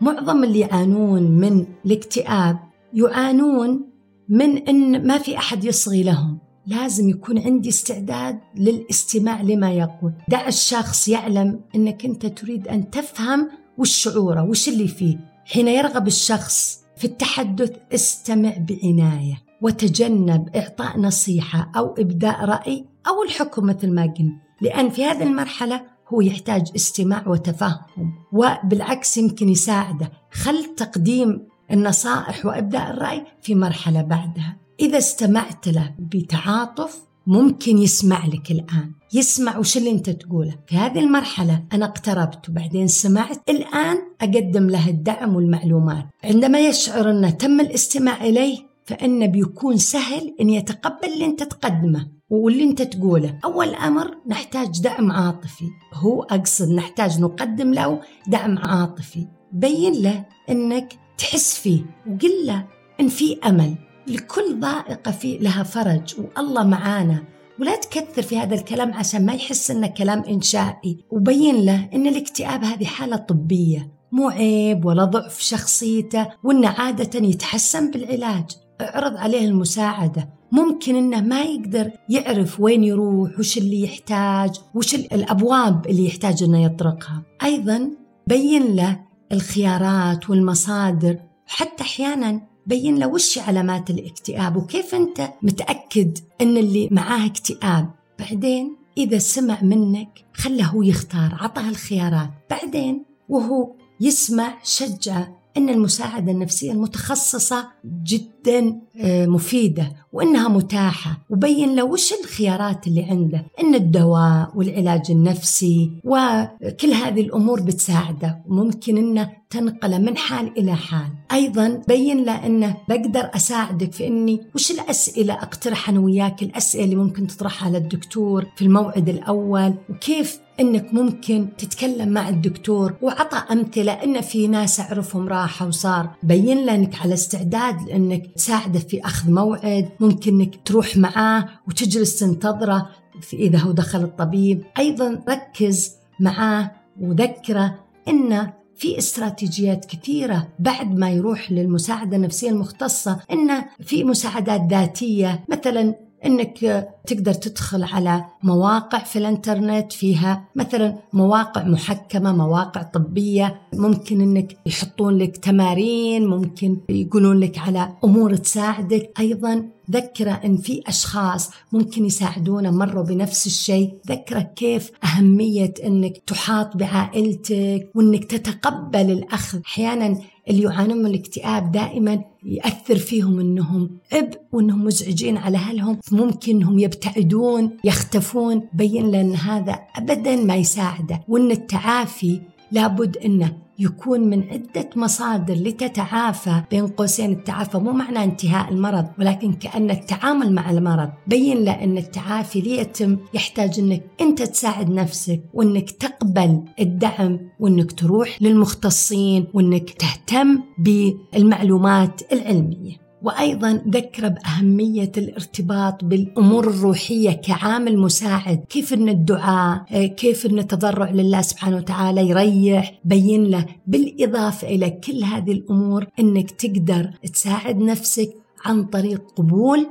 معظم 0.00 0.44
اللي 0.44 0.60
يعانون 0.60 1.22
من 1.22 1.66
الاكتئاب 1.86 2.58
يعانون 2.94 3.90
من 4.28 4.68
إن 4.68 5.06
ما 5.06 5.18
في 5.18 5.38
أحد 5.38 5.64
يصغي 5.64 6.02
لهم. 6.02 6.38
لازم 6.66 7.08
يكون 7.08 7.38
عندي 7.38 7.68
استعداد 7.68 8.40
للاستماع 8.56 9.42
لما 9.42 9.72
يقول. 9.72 10.12
دع 10.28 10.48
الشخص 10.48 11.08
يعلم 11.08 11.60
إنك 11.74 12.04
أنت 12.04 12.26
تريد 12.26 12.68
أن 12.68 12.90
تفهم 12.90 13.61
وش 13.78 13.90
شعوره 13.90 14.42
وش 14.42 14.68
اللي 14.68 14.88
فيه؟ 14.88 15.18
حين 15.44 15.68
يرغب 15.68 16.06
الشخص 16.06 16.82
في 16.96 17.04
التحدث 17.04 17.70
استمع 17.94 18.54
بعناية 18.58 19.42
وتجنب 19.62 20.56
إعطاء 20.56 20.98
نصيحة 20.98 21.70
أو 21.76 21.94
إبداء 21.98 22.44
رأي 22.44 22.84
أو 23.08 23.22
الحكم 23.22 23.66
مثل 23.66 23.94
ما 23.94 24.02
قلنا. 24.02 24.38
لأن 24.60 24.90
في 24.90 25.04
هذه 25.04 25.22
المرحلة 25.22 25.82
هو 26.08 26.20
يحتاج 26.20 26.70
استماع 26.76 27.28
وتفهم 27.28 28.12
وبالعكس 28.32 29.16
يمكن 29.16 29.48
يساعده. 29.48 30.12
خل 30.32 30.74
تقديم 30.76 31.46
النصائح 31.70 32.46
وإبداء 32.46 32.90
الرأي 32.90 33.24
في 33.42 33.54
مرحلة 33.54 34.02
بعدها. 34.02 34.56
إذا 34.80 34.98
استمعت 34.98 35.68
له 35.68 35.94
بتعاطف 35.98 37.02
ممكن 37.26 37.78
يسمع 37.78 38.26
لك 38.26 38.50
الآن. 38.50 38.92
يسمع 39.14 39.58
وش 39.58 39.76
اللي 39.76 39.90
أنت 39.90 40.10
تقوله. 40.10 40.54
في 40.66 40.76
هذه 40.76 40.98
المرحلة 40.98 41.64
أنا 41.72 41.84
اقتربت 41.84 42.48
وبعدين 42.48 42.86
سمعت. 42.86 43.50
الآن 43.50 43.96
أقدم 44.20 44.70
له 44.70 44.88
الدعم 44.88 45.36
والمعلومات. 45.36 46.04
عندما 46.24 46.60
يشعر 46.60 47.10
أنه 47.10 47.30
تم 47.30 47.60
الاستماع 47.60 48.24
إليه 48.24 48.58
فإنه 48.84 49.26
بيكون 49.26 49.76
سهل 49.76 50.34
أن 50.40 50.50
يتقبل 50.50 51.12
اللي 51.12 51.24
أنت 51.24 51.42
تقدمه 51.42 52.08
واللي 52.30 52.64
أنت 52.64 52.82
تقوله. 52.82 53.38
أول 53.44 53.74
أمر 53.74 54.16
نحتاج 54.26 54.80
دعم 54.80 55.12
عاطفي. 55.12 55.64
هو 55.94 56.22
أقصد 56.22 56.68
نحتاج 56.70 57.20
نقدم 57.20 57.74
له 57.74 58.00
دعم 58.26 58.58
عاطفي. 58.58 59.26
بين 59.52 59.92
له 60.02 60.24
أنك 60.50 60.92
تحس 61.18 61.58
فيه 61.58 61.80
وقل 62.06 62.46
له 62.46 62.66
أن 63.00 63.08
في 63.08 63.38
أمل. 63.46 63.74
لكل 64.06 64.60
ضائقة 64.60 65.10
في 65.10 65.38
لها 65.38 65.62
فرج 65.62 66.14
والله 66.36 66.64
معانا 66.64 67.22
ولا 67.60 67.76
تكثر 67.76 68.22
في 68.22 68.38
هذا 68.38 68.54
الكلام 68.54 68.92
عشان 68.94 69.26
ما 69.26 69.32
يحس 69.32 69.70
إنه 69.70 69.86
كلام 69.86 70.24
إنشائي. 70.24 71.04
وبين 71.10 71.64
له 71.64 71.88
إن 71.94 72.06
الاكتئاب 72.06 72.64
هذه 72.64 72.84
حالة 72.84 73.16
طبية 73.16 73.92
مو 74.12 74.28
عيب 74.28 74.84
ولا 74.84 75.04
ضعف 75.04 75.40
شخصيته 75.40 76.26
وإنه 76.44 76.68
عادة 76.68 77.26
يتحسن 77.28 77.90
بالعلاج. 77.90 78.44
اعرض 78.80 79.16
عليه 79.16 79.44
المساعدة. 79.44 80.28
ممكن 80.52 80.96
إنه 80.96 81.20
ما 81.20 81.42
يقدر 81.42 81.90
يعرف 82.08 82.60
وين 82.60 82.84
يروح 82.84 83.38
وش 83.38 83.58
اللي 83.58 83.82
يحتاج 83.82 84.50
وش 84.74 84.94
الأبواب 84.94 85.86
اللي 85.86 86.06
يحتاج 86.06 86.42
إنه 86.42 86.64
يطرقها. 86.64 87.22
أيضا 87.42 87.90
بين 88.26 88.76
له 88.76 89.00
الخيارات 89.32 90.30
والمصادر 90.30 91.16
حتى 91.46 91.82
أحيانا 91.82 92.40
بين 92.66 92.98
له 92.98 93.06
وش 93.06 93.38
علامات 93.38 93.90
الاكتئاب 93.90 94.56
وكيف 94.56 94.94
أنت 94.94 95.28
متأكد 95.42 96.18
أن 96.40 96.56
اللي 96.56 96.88
معاه 96.90 97.26
اكتئاب؟ 97.26 97.90
بعدين 98.18 98.76
إذا 98.98 99.18
سمع 99.18 99.62
منك 99.62 100.24
خله 100.34 100.64
هو 100.64 100.82
يختار 100.82 101.36
عطاه 101.40 101.68
الخيارات. 101.68 102.30
بعدين 102.50 103.04
وهو 103.28 103.72
يسمع 104.00 104.54
شجعه 104.62 105.41
أن 105.56 105.68
المساعدة 105.68 106.32
النفسية 106.32 106.72
المتخصصة 106.72 107.68
جدا 108.04 108.80
آه، 109.00 109.26
مفيدة 109.26 109.92
وأنها 110.12 110.48
متاحة. 110.48 111.18
وبين 111.30 111.74
له 111.74 111.84
وش 111.84 112.12
الخيارات 112.12 112.86
اللي 112.86 113.02
عنده؟ 113.02 113.46
أن 113.60 113.74
الدواء 113.74 114.52
والعلاج 114.54 115.10
النفسي 115.10 115.90
وكل 116.04 116.92
هذه 116.92 117.20
الأمور 117.20 117.60
بتساعده. 117.60 118.42
وممكن 118.48 118.96
أنه 118.96 119.30
تنقله 119.50 119.98
من 119.98 120.16
حال 120.16 120.58
إلى 120.58 120.76
حال. 120.76 121.08
أيضا 121.32 121.82
بين 121.88 122.24
له 122.24 122.46
أنه 122.46 122.76
بقدر 122.88 123.30
أساعدك 123.36 123.92
في 123.92 124.06
أني 124.06 124.40
وش 124.54 124.70
الأسئلة 124.70 125.34
أقترح 125.34 125.88
أنا 125.88 126.00
وياك؟ 126.00 126.42
الأسئلة 126.42 126.84
اللي 126.84 126.96
ممكن 126.96 127.26
تطرحها 127.26 127.70
للدكتور 127.70 128.46
في 128.56 128.62
الموعد 128.62 129.08
الأول 129.08 129.74
وكيف 129.90 130.38
إنك 130.60 130.94
ممكن 130.94 131.48
تتكلم 131.58 132.08
مع 132.08 132.28
الدكتور 132.28 132.94
وعطى 133.02 133.36
أمثلة 133.52 133.92
إن 133.92 134.20
في 134.20 134.48
ناس 134.48 134.80
أعرفهم 134.80 135.28
راحوا 135.28 135.66
وصار. 135.66 136.10
بين 136.22 136.66
له 136.66 136.74
انك 136.74 137.00
على 137.02 137.14
استعداد 137.14 137.90
إنك 137.90 138.26
تساعده 138.36 138.78
في 138.78 139.04
أخذ 139.04 139.30
موعد 139.30 139.88
ممكن 140.00 140.40
إنك 140.40 140.60
تروح 140.64 140.96
معاه 140.96 141.48
وتجلس 141.68 142.18
تنتظره 142.18 142.88
في 143.20 143.36
إذا 143.36 143.58
هو 143.58 143.72
دخل 143.72 144.02
الطبيب. 144.02 144.62
أيضا 144.78 145.22
ركز 145.28 145.92
معاه 146.20 146.70
وذكره 147.00 147.78
انه 148.08 148.52
في 148.76 148.98
استراتيجيات 148.98 149.84
كثيرة 149.84 150.48
بعد 150.58 150.98
ما 150.98 151.10
يروح 151.10 151.52
للمساعدة 151.52 152.16
النفسية 152.16 152.50
المختصة. 152.50 153.20
إن 153.30 153.64
في 153.80 154.04
مساعدات 154.04 154.60
ذاتية 154.70 155.44
مثلا 155.48 155.94
إنك 156.26 156.88
تقدر 157.06 157.32
تدخل 157.32 157.82
على 157.82 158.24
مواقع 158.42 158.98
في 158.98 159.18
الإنترنت 159.18 159.92
فيها 159.92 160.44
مثلا 160.56 160.98
مواقع 161.12 161.64
محكمة 161.64 162.32
مواقع 162.36 162.82
طبية 162.82 163.60
ممكن 163.74 164.20
إنك 164.20 164.56
يحطون 164.66 165.18
لك 165.18 165.36
تمارين 165.36 166.26
ممكن 166.26 166.76
يقولون 166.88 167.40
لك 167.40 167.58
على 167.58 167.92
أمور 168.04 168.36
تساعدك. 168.36 169.10
أيضا 169.20 169.68
ذكره 169.90 170.40
إن 170.44 170.56
في 170.56 170.82
أشخاص 170.86 171.50
ممكن 171.72 172.04
يساعدونا 172.04 172.70
مروا 172.70 173.04
بنفس 173.04 173.46
الشيء. 173.46 173.94
ذكره 174.08 174.40
كيف 174.40 174.90
أهمية 175.04 175.74
إنك 175.86 176.22
تحاط 176.26 176.76
بعائلتك 176.76 177.90
وإنك 177.94 178.24
تتقبل 178.24 179.10
الأخذ. 179.10 179.60
أحيانا 179.66 180.18
اللي 180.50 180.62
يعانون 180.62 180.98
من 180.98 181.06
الاكتئاب 181.06 181.72
دائما 181.72 182.24
يأثر 182.44 182.96
فيهم 182.96 183.40
إنهم 183.40 183.90
إب 184.12 184.34
وإنهم 184.52 184.84
مزعجين 184.84 185.36
على 185.36 185.56
أهلهم. 185.58 185.98
ممكن 186.12 186.56
إنهم 186.56 186.78
يبتعدون 186.78 187.70
يختفون. 187.84 188.68
بين 188.74 189.10
لأن 189.10 189.34
هذا 189.34 189.72
ابدا 189.96 190.36
ما 190.36 190.56
يساعده. 190.56 191.20
وإن 191.28 191.50
التعافي 191.50 192.40
لابد 192.72 193.16
إنه 193.16 193.61
يكون 193.78 194.20
من 194.20 194.42
عدة 194.42 194.90
مصادر 194.96 195.54
لتتعافى 195.54 196.62
بين 196.70 196.86
قوسين 196.86 197.32
التعافى. 197.32 197.78
مو 197.78 197.92
معنى 197.92 198.24
انتهاء 198.24 198.72
المرض 198.72 199.06
ولكن 199.18 199.52
كأن 199.52 199.90
التعامل 199.90 200.54
مع 200.54 200.70
المرض 200.70 201.10
بين 201.26 201.64
له 201.64 201.84
أن 201.84 201.98
التعافي 201.98 202.60
ليتم 202.60 203.16
يحتاج 203.34 203.80
أنك 203.80 204.02
أنت 204.20 204.42
تساعد 204.42 204.90
نفسك 204.90 205.42
وأنك 205.54 205.90
تقبل 205.90 206.62
الدعم 206.80 207.38
وأنك 207.60 207.92
تروح 207.92 208.42
للمختصين 208.42 209.46
وأنك 209.54 209.90
تهتم 209.90 210.58
بالمعلومات 210.78 212.32
العلمية. 212.32 213.01
وأيضا 213.22 213.82
ذكر 213.88 214.28
بأهمية 214.28 215.12
الارتباط 215.16 216.04
بالأمور 216.04 216.68
الروحية 216.68 217.30
كعامل 217.30 217.98
مساعد، 217.98 218.64
كيف 218.68 218.94
إن 218.94 219.08
الدعاء، 219.08 220.06
كيف 220.06 220.46
إن 220.46 220.58
التضرع 220.58 221.10
لله 221.10 221.40
سبحانه 221.42 221.76
وتعالى 221.76 222.28
يريح، 222.28 223.00
بين 223.04 223.44
له. 223.44 223.66
بالإضافة 223.86 224.68
إلى 224.68 224.90
كل 224.90 225.24
هذه 225.24 225.52
الأمور 225.52 226.06
إنك 226.20 226.50
تقدر 226.50 227.10
تساعد 227.32 227.76
نفسك 227.76 228.34
عن 228.64 228.84
طريق 228.84 229.22
قبول 229.36 229.86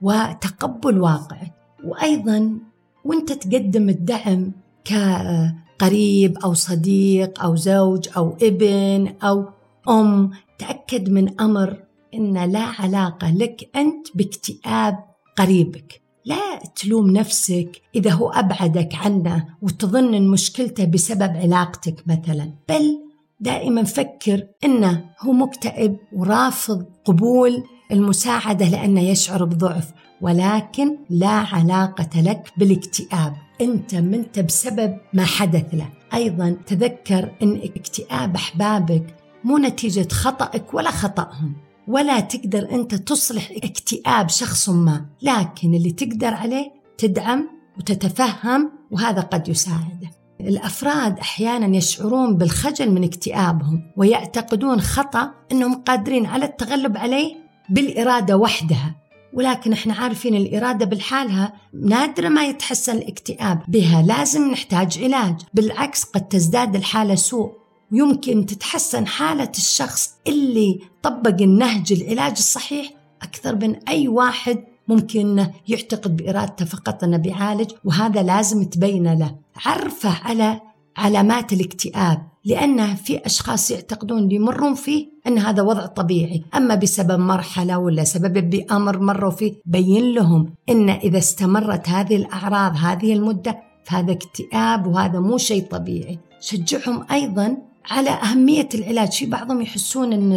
وتقبل 0.00 1.00
واقعك، 1.00 1.52
وأيضا 1.84 2.58
وإنت 3.04 3.32
تقدم 3.32 3.88
الدعم 3.88 4.52
كقريب 4.84 6.38
أو 6.38 6.54
صديق 6.54 7.42
أو 7.42 7.56
زوج 7.56 8.08
أو 8.16 8.36
ابن 8.42 9.14
أو 9.22 9.44
أم 9.88 10.30
تأكد 10.58 11.10
من 11.10 11.40
أمر 11.40 11.76
إن 12.14 12.52
لا 12.52 12.72
علاقة 12.78 13.30
لك 13.30 13.70
أنت 13.76 14.08
باكتئاب 14.14 15.04
قريبك. 15.36 16.02
لا 16.24 16.58
تلوم 16.76 17.10
نفسك 17.10 17.82
إذا 17.94 18.10
هو 18.10 18.30
أبعدك 18.30 18.94
عنه 18.94 19.46
وتظن 19.62 20.14
إن 20.14 20.28
مشكلته 20.28 20.84
بسبب 20.84 21.36
علاقتك 21.36 22.02
مثلا. 22.06 22.52
بل 22.68 22.98
دائما 23.40 23.84
فكر 23.84 24.46
إنه 24.64 25.04
هو 25.20 25.32
مكتئب 25.32 25.96
ورافض 26.12 26.84
قبول 27.04 27.64
المساعدة 27.92 28.68
لأنه 28.68 29.00
يشعر 29.00 29.44
بضعف 29.44 29.92
ولكن 30.20 30.96
لا 31.10 31.28
علاقة 31.28 32.20
لك 32.20 32.52
بالاكتئاب. 32.56 33.34
أنت 33.60 33.94
منت 33.94 34.38
بسبب 34.38 34.98
ما 35.12 35.24
حدث 35.24 35.74
له. 35.74 35.88
أيضا 36.14 36.56
تذكر 36.66 37.32
إن 37.42 37.60
اكتئاب 37.76 38.34
أحبابك 38.34 39.14
مو 39.44 39.58
نتيجة 39.58 40.08
خطأك 40.12 40.74
ولا 40.74 40.90
خطأهم. 40.90 41.54
ولا 41.88 42.20
تقدر 42.20 42.68
أنت 42.72 42.94
تصلح 42.94 43.50
اكتئاب 43.50 44.28
شخص 44.28 44.68
ما 44.68 45.06
لكن 45.22 45.74
اللي 45.74 45.90
تقدر 45.90 46.34
عليه 46.34 46.72
تدعم 46.98 47.48
وتتفهم 47.78 48.72
وهذا 48.90 49.20
قد 49.20 49.48
يساعده. 49.48 50.10
الأفراد 50.40 51.18
أحيانا 51.18 51.76
يشعرون 51.76 52.36
بالخجل 52.36 52.90
من 52.90 53.04
اكتئابهم 53.04 53.92
ويعتقدون 53.96 54.80
خطأ 54.80 55.30
إنهم 55.52 55.74
قادرين 55.74 56.26
على 56.26 56.44
التغلب 56.44 56.96
عليه 56.96 57.34
بالإرادة 57.70 58.36
وحدها. 58.36 58.94
ولكن 59.34 59.72
إحنا 59.72 59.94
عارفين 59.94 60.34
الإرادة 60.34 60.86
بالحالها 60.86 61.52
نادرا 61.74 62.28
ما 62.28 62.46
يتحسن 62.46 62.96
الاكتئاب 62.96 63.62
بها 63.68 64.02
لازم 64.02 64.50
نحتاج 64.50 64.98
علاج. 65.04 65.34
بالعكس 65.54 66.04
قد 66.04 66.28
تزداد 66.28 66.76
الحالة 66.76 67.14
سوء. 67.14 67.61
يمكن 67.92 68.46
تتحسن 68.46 69.06
حالة 69.06 69.52
الشخص 69.56 70.14
اللي 70.26 70.80
طبق 71.02 71.42
النهج 71.42 71.92
العلاج 71.92 72.32
الصحيح 72.32 72.90
أكثر 73.22 73.54
من 73.54 73.76
أي 73.88 74.08
واحد 74.08 74.64
ممكن 74.88 75.46
يعتقد 75.68 76.16
بإرادته 76.16 76.64
فقط 76.64 77.04
أنه 77.04 77.16
بيعالج 77.16 77.70
وهذا 77.84 78.22
لازم 78.22 78.64
تبين 78.64 79.18
له. 79.18 79.34
عرفه 79.56 80.18
على 80.24 80.60
علامات 80.96 81.52
الاكتئاب 81.52 82.22
لأن 82.44 82.94
في 82.94 83.26
أشخاص 83.26 83.70
يعتقدون 83.70 84.18
اللي 84.18 84.34
يمرون 84.34 84.74
فيه 84.74 85.06
أن 85.26 85.38
هذا 85.38 85.62
وضع 85.62 85.86
طبيعي. 85.86 86.44
أما 86.54 86.74
بسبب 86.74 87.18
مرحلة 87.20 87.78
ولا 87.78 88.04
سبب 88.04 88.50
بأمر 88.50 88.98
مروا 88.98 89.30
فيه 89.30 89.54
بين 89.66 90.14
لهم 90.14 90.54
أن 90.68 90.90
إذا 90.90 91.18
استمرت 91.18 91.88
هذه 91.88 92.16
الأعراض 92.16 92.76
هذه 92.76 93.12
المدة 93.12 93.62
فهذا 93.84 94.12
اكتئاب 94.12 94.86
وهذا 94.86 95.20
مو 95.20 95.38
شيء 95.38 95.66
طبيعي. 95.66 96.18
شجعهم 96.40 97.06
أيضا 97.10 97.71
على 97.90 98.10
أهمية 98.10 98.68
العلاج. 98.74 99.12
في 99.12 99.26
بعضهم 99.26 99.62
يحسون 99.62 100.12
أن 100.12 100.32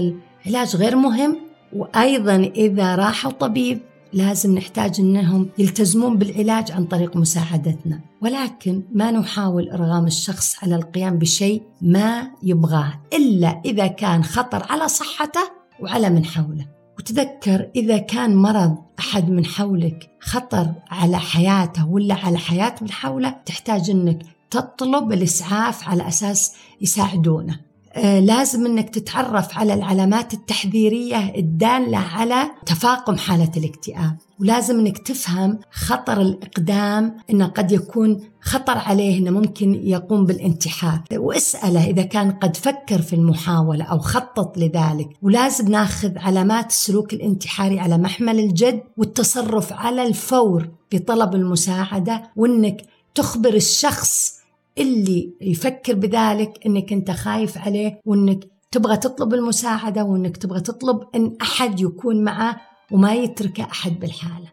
العلاج 0.46 0.76
غير 0.76 0.96
مهم 0.96 1.38
وأيضا 1.74 2.36
إذا 2.36 2.96
راحوا 2.96 3.32
طبيب 3.32 3.80
لازم 4.14 4.56
نحتاج 4.58 5.00
أنهم 5.00 5.50
يلتزمون 5.58 6.18
بالعلاج 6.18 6.72
عن 6.72 6.86
طريق 6.86 7.16
مساعدتنا. 7.18 8.00
ولكن 8.22 8.84
ما 8.94 9.12
نحاول 9.12 9.70
إرغام 9.70 10.06
الشخص 10.06 10.64
على 10.64 10.76
القيام 10.76 11.18
بشيء 11.18 11.62
ما 11.82 12.32
يبغاه 12.44 12.94
إلا 13.14 13.62
إذا 13.66 13.88
كان 13.88 14.24
خطر 14.24 14.66
على 14.70 14.88
صحته 14.88 15.52
وعلى 15.80 16.10
من 16.10 16.26
حوله. 16.26 16.66
وتذكر 17.00 17.70
إذا 17.76 17.98
كان 17.98 18.36
مرض 18.36 18.78
أحد 19.00 19.30
من 19.30 19.46
حولك 19.46 20.10
خطر 20.20 20.72
على 20.92 21.20
حياته 21.20 21.90
ولا 21.90 22.16
على 22.16 22.38
حياة 22.38 22.76
من 22.82 22.92
حوله 22.92 23.36
تحتاج 23.46 23.90
أنك 23.90 24.20
تطلب 24.56 25.12
الإسعاف 25.12 25.90
على 25.90 26.08
أساس 26.08 26.54
يساعدونه. 26.82 27.60
آه، 27.94 28.20
لازم 28.20 28.66
إنك 28.66 28.90
تتعرف 28.90 29.58
على 29.58 29.74
العلامات 29.74 30.34
التحذيرية 30.34 31.36
الدالة 31.36 31.98
على 31.98 32.52
تفاقم 32.66 33.18
حالة 33.18 33.52
الاكتئاب. 33.58 34.18
ولازم 34.40 34.80
إنك 34.80 34.98
تفهم 34.98 35.60
خطر 35.72 36.22
الإقدام 36.22 37.18
إنه 37.30 37.46
قد 37.46 37.72
يكون 37.72 38.20
خطر 38.42 38.78
عليه 38.78 39.18
إنه 39.18 39.32
ممكن 39.32 39.74
يقوم 39.74 40.26
بالانتحار. 40.26 41.02
واسأله 41.14 41.90
إذا 41.90 42.02
كان 42.02 42.32
قد 42.32 42.58
فكر 42.58 43.02
في 43.02 43.14
المحاولة 43.14 43.86
أو 43.86 44.00
خطط 44.00 44.58
لذلك. 44.58 45.10
ولازم 45.22 45.68
ناخذ 45.72 46.18
علامات 46.18 46.70
السلوك 46.70 47.14
الانتحاري 47.14 47.80
على 47.80 47.98
محمل 47.98 48.40
الجد 48.40 48.84
والتصرف 48.98 49.74
على 49.74 50.08
الفور 50.08 50.70
بطلب 50.92 51.36
المساعدة 51.36 52.24
وإنك 52.36 52.82
تخبر 53.16 53.54
الشخص 53.54 54.35
اللي 54.78 55.34
يفكر 55.42 55.94
بذلك 55.94 56.66
إنك 56.66 56.94
أنت 56.94 57.12
خايف 57.12 57.58
عليه 57.58 58.02
وإنك 58.06 58.40
تبغى 58.72 58.98
تطلب 58.98 59.34
المساعدة 59.34 60.04
وإنك 60.04 60.38
تبغى 60.38 60.62
تطلب 60.62 61.04
إن 61.16 61.38
أحد 61.42 61.80
يكون 61.80 62.24
معه 62.24 62.62
وما 62.92 63.14
يترك 63.14 63.60
أحد 63.60 64.00
بالحالة. 64.00 64.52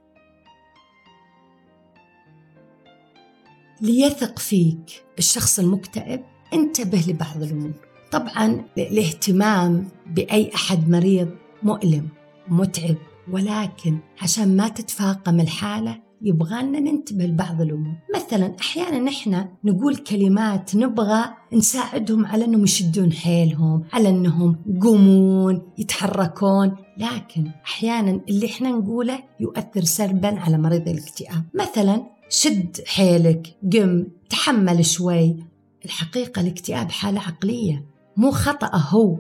ليثق 3.81 4.39
فيك 4.39 5.05
الشخص 5.19 5.59
المكتئب 5.59 6.23
انتبه 6.53 7.05
لبعض 7.09 7.43
الأمور. 7.43 7.73
طبعا 8.13 8.65
الاهتمام 8.79 9.89
بأي 10.07 10.51
أحد 10.55 10.89
مريض 10.91 11.29
مؤلم 11.63 12.09
متعب 12.49 12.97
ولكن 13.31 13.99
عشان 14.23 14.57
ما 14.57 14.69
تتفاقم 14.69 15.41
الحالة 15.41 16.03
يبغالنا 16.25 16.81
ننتبه 16.81 17.25
لبعض 17.25 17.61
الأمور. 17.61 17.95
مثلا 18.17 18.57
أحيانا 18.61 18.99
نحن 18.99 19.47
نقول 19.65 19.97
كلمات 19.97 20.77
نبغى 20.77 21.25
نساعدهم 21.53 22.27
على 22.27 22.45
أنهم 22.45 22.65
يشدون 22.65 23.13
حيلهم 23.13 23.85
على 23.93 24.09
أنهم 24.09 24.57
يقومون 24.67 25.63
يتحركون. 25.79 26.77
لكن 26.99 27.51
أحيانا 27.65 28.21
اللي 28.29 28.47
إحنا 28.47 28.71
نقوله 28.71 29.19
يؤثر 29.41 29.85
سلبا 29.85 30.41
على 30.41 30.59
مريض 30.59 30.89
الاكتئاب. 30.89 31.45
مثلا 31.55 32.03
شد 32.29 32.77
حيلك 32.87 33.57
قم 33.73 34.05
تحمل 34.31 34.85
شوي. 34.85 35.37
الحقيقة 35.85 36.41
الاكتئاب 36.41 36.91
حالة 36.91 37.21
عقلية 37.21 37.85
مو 38.17 38.31
خطأ 38.31 38.77
هو. 38.77 39.19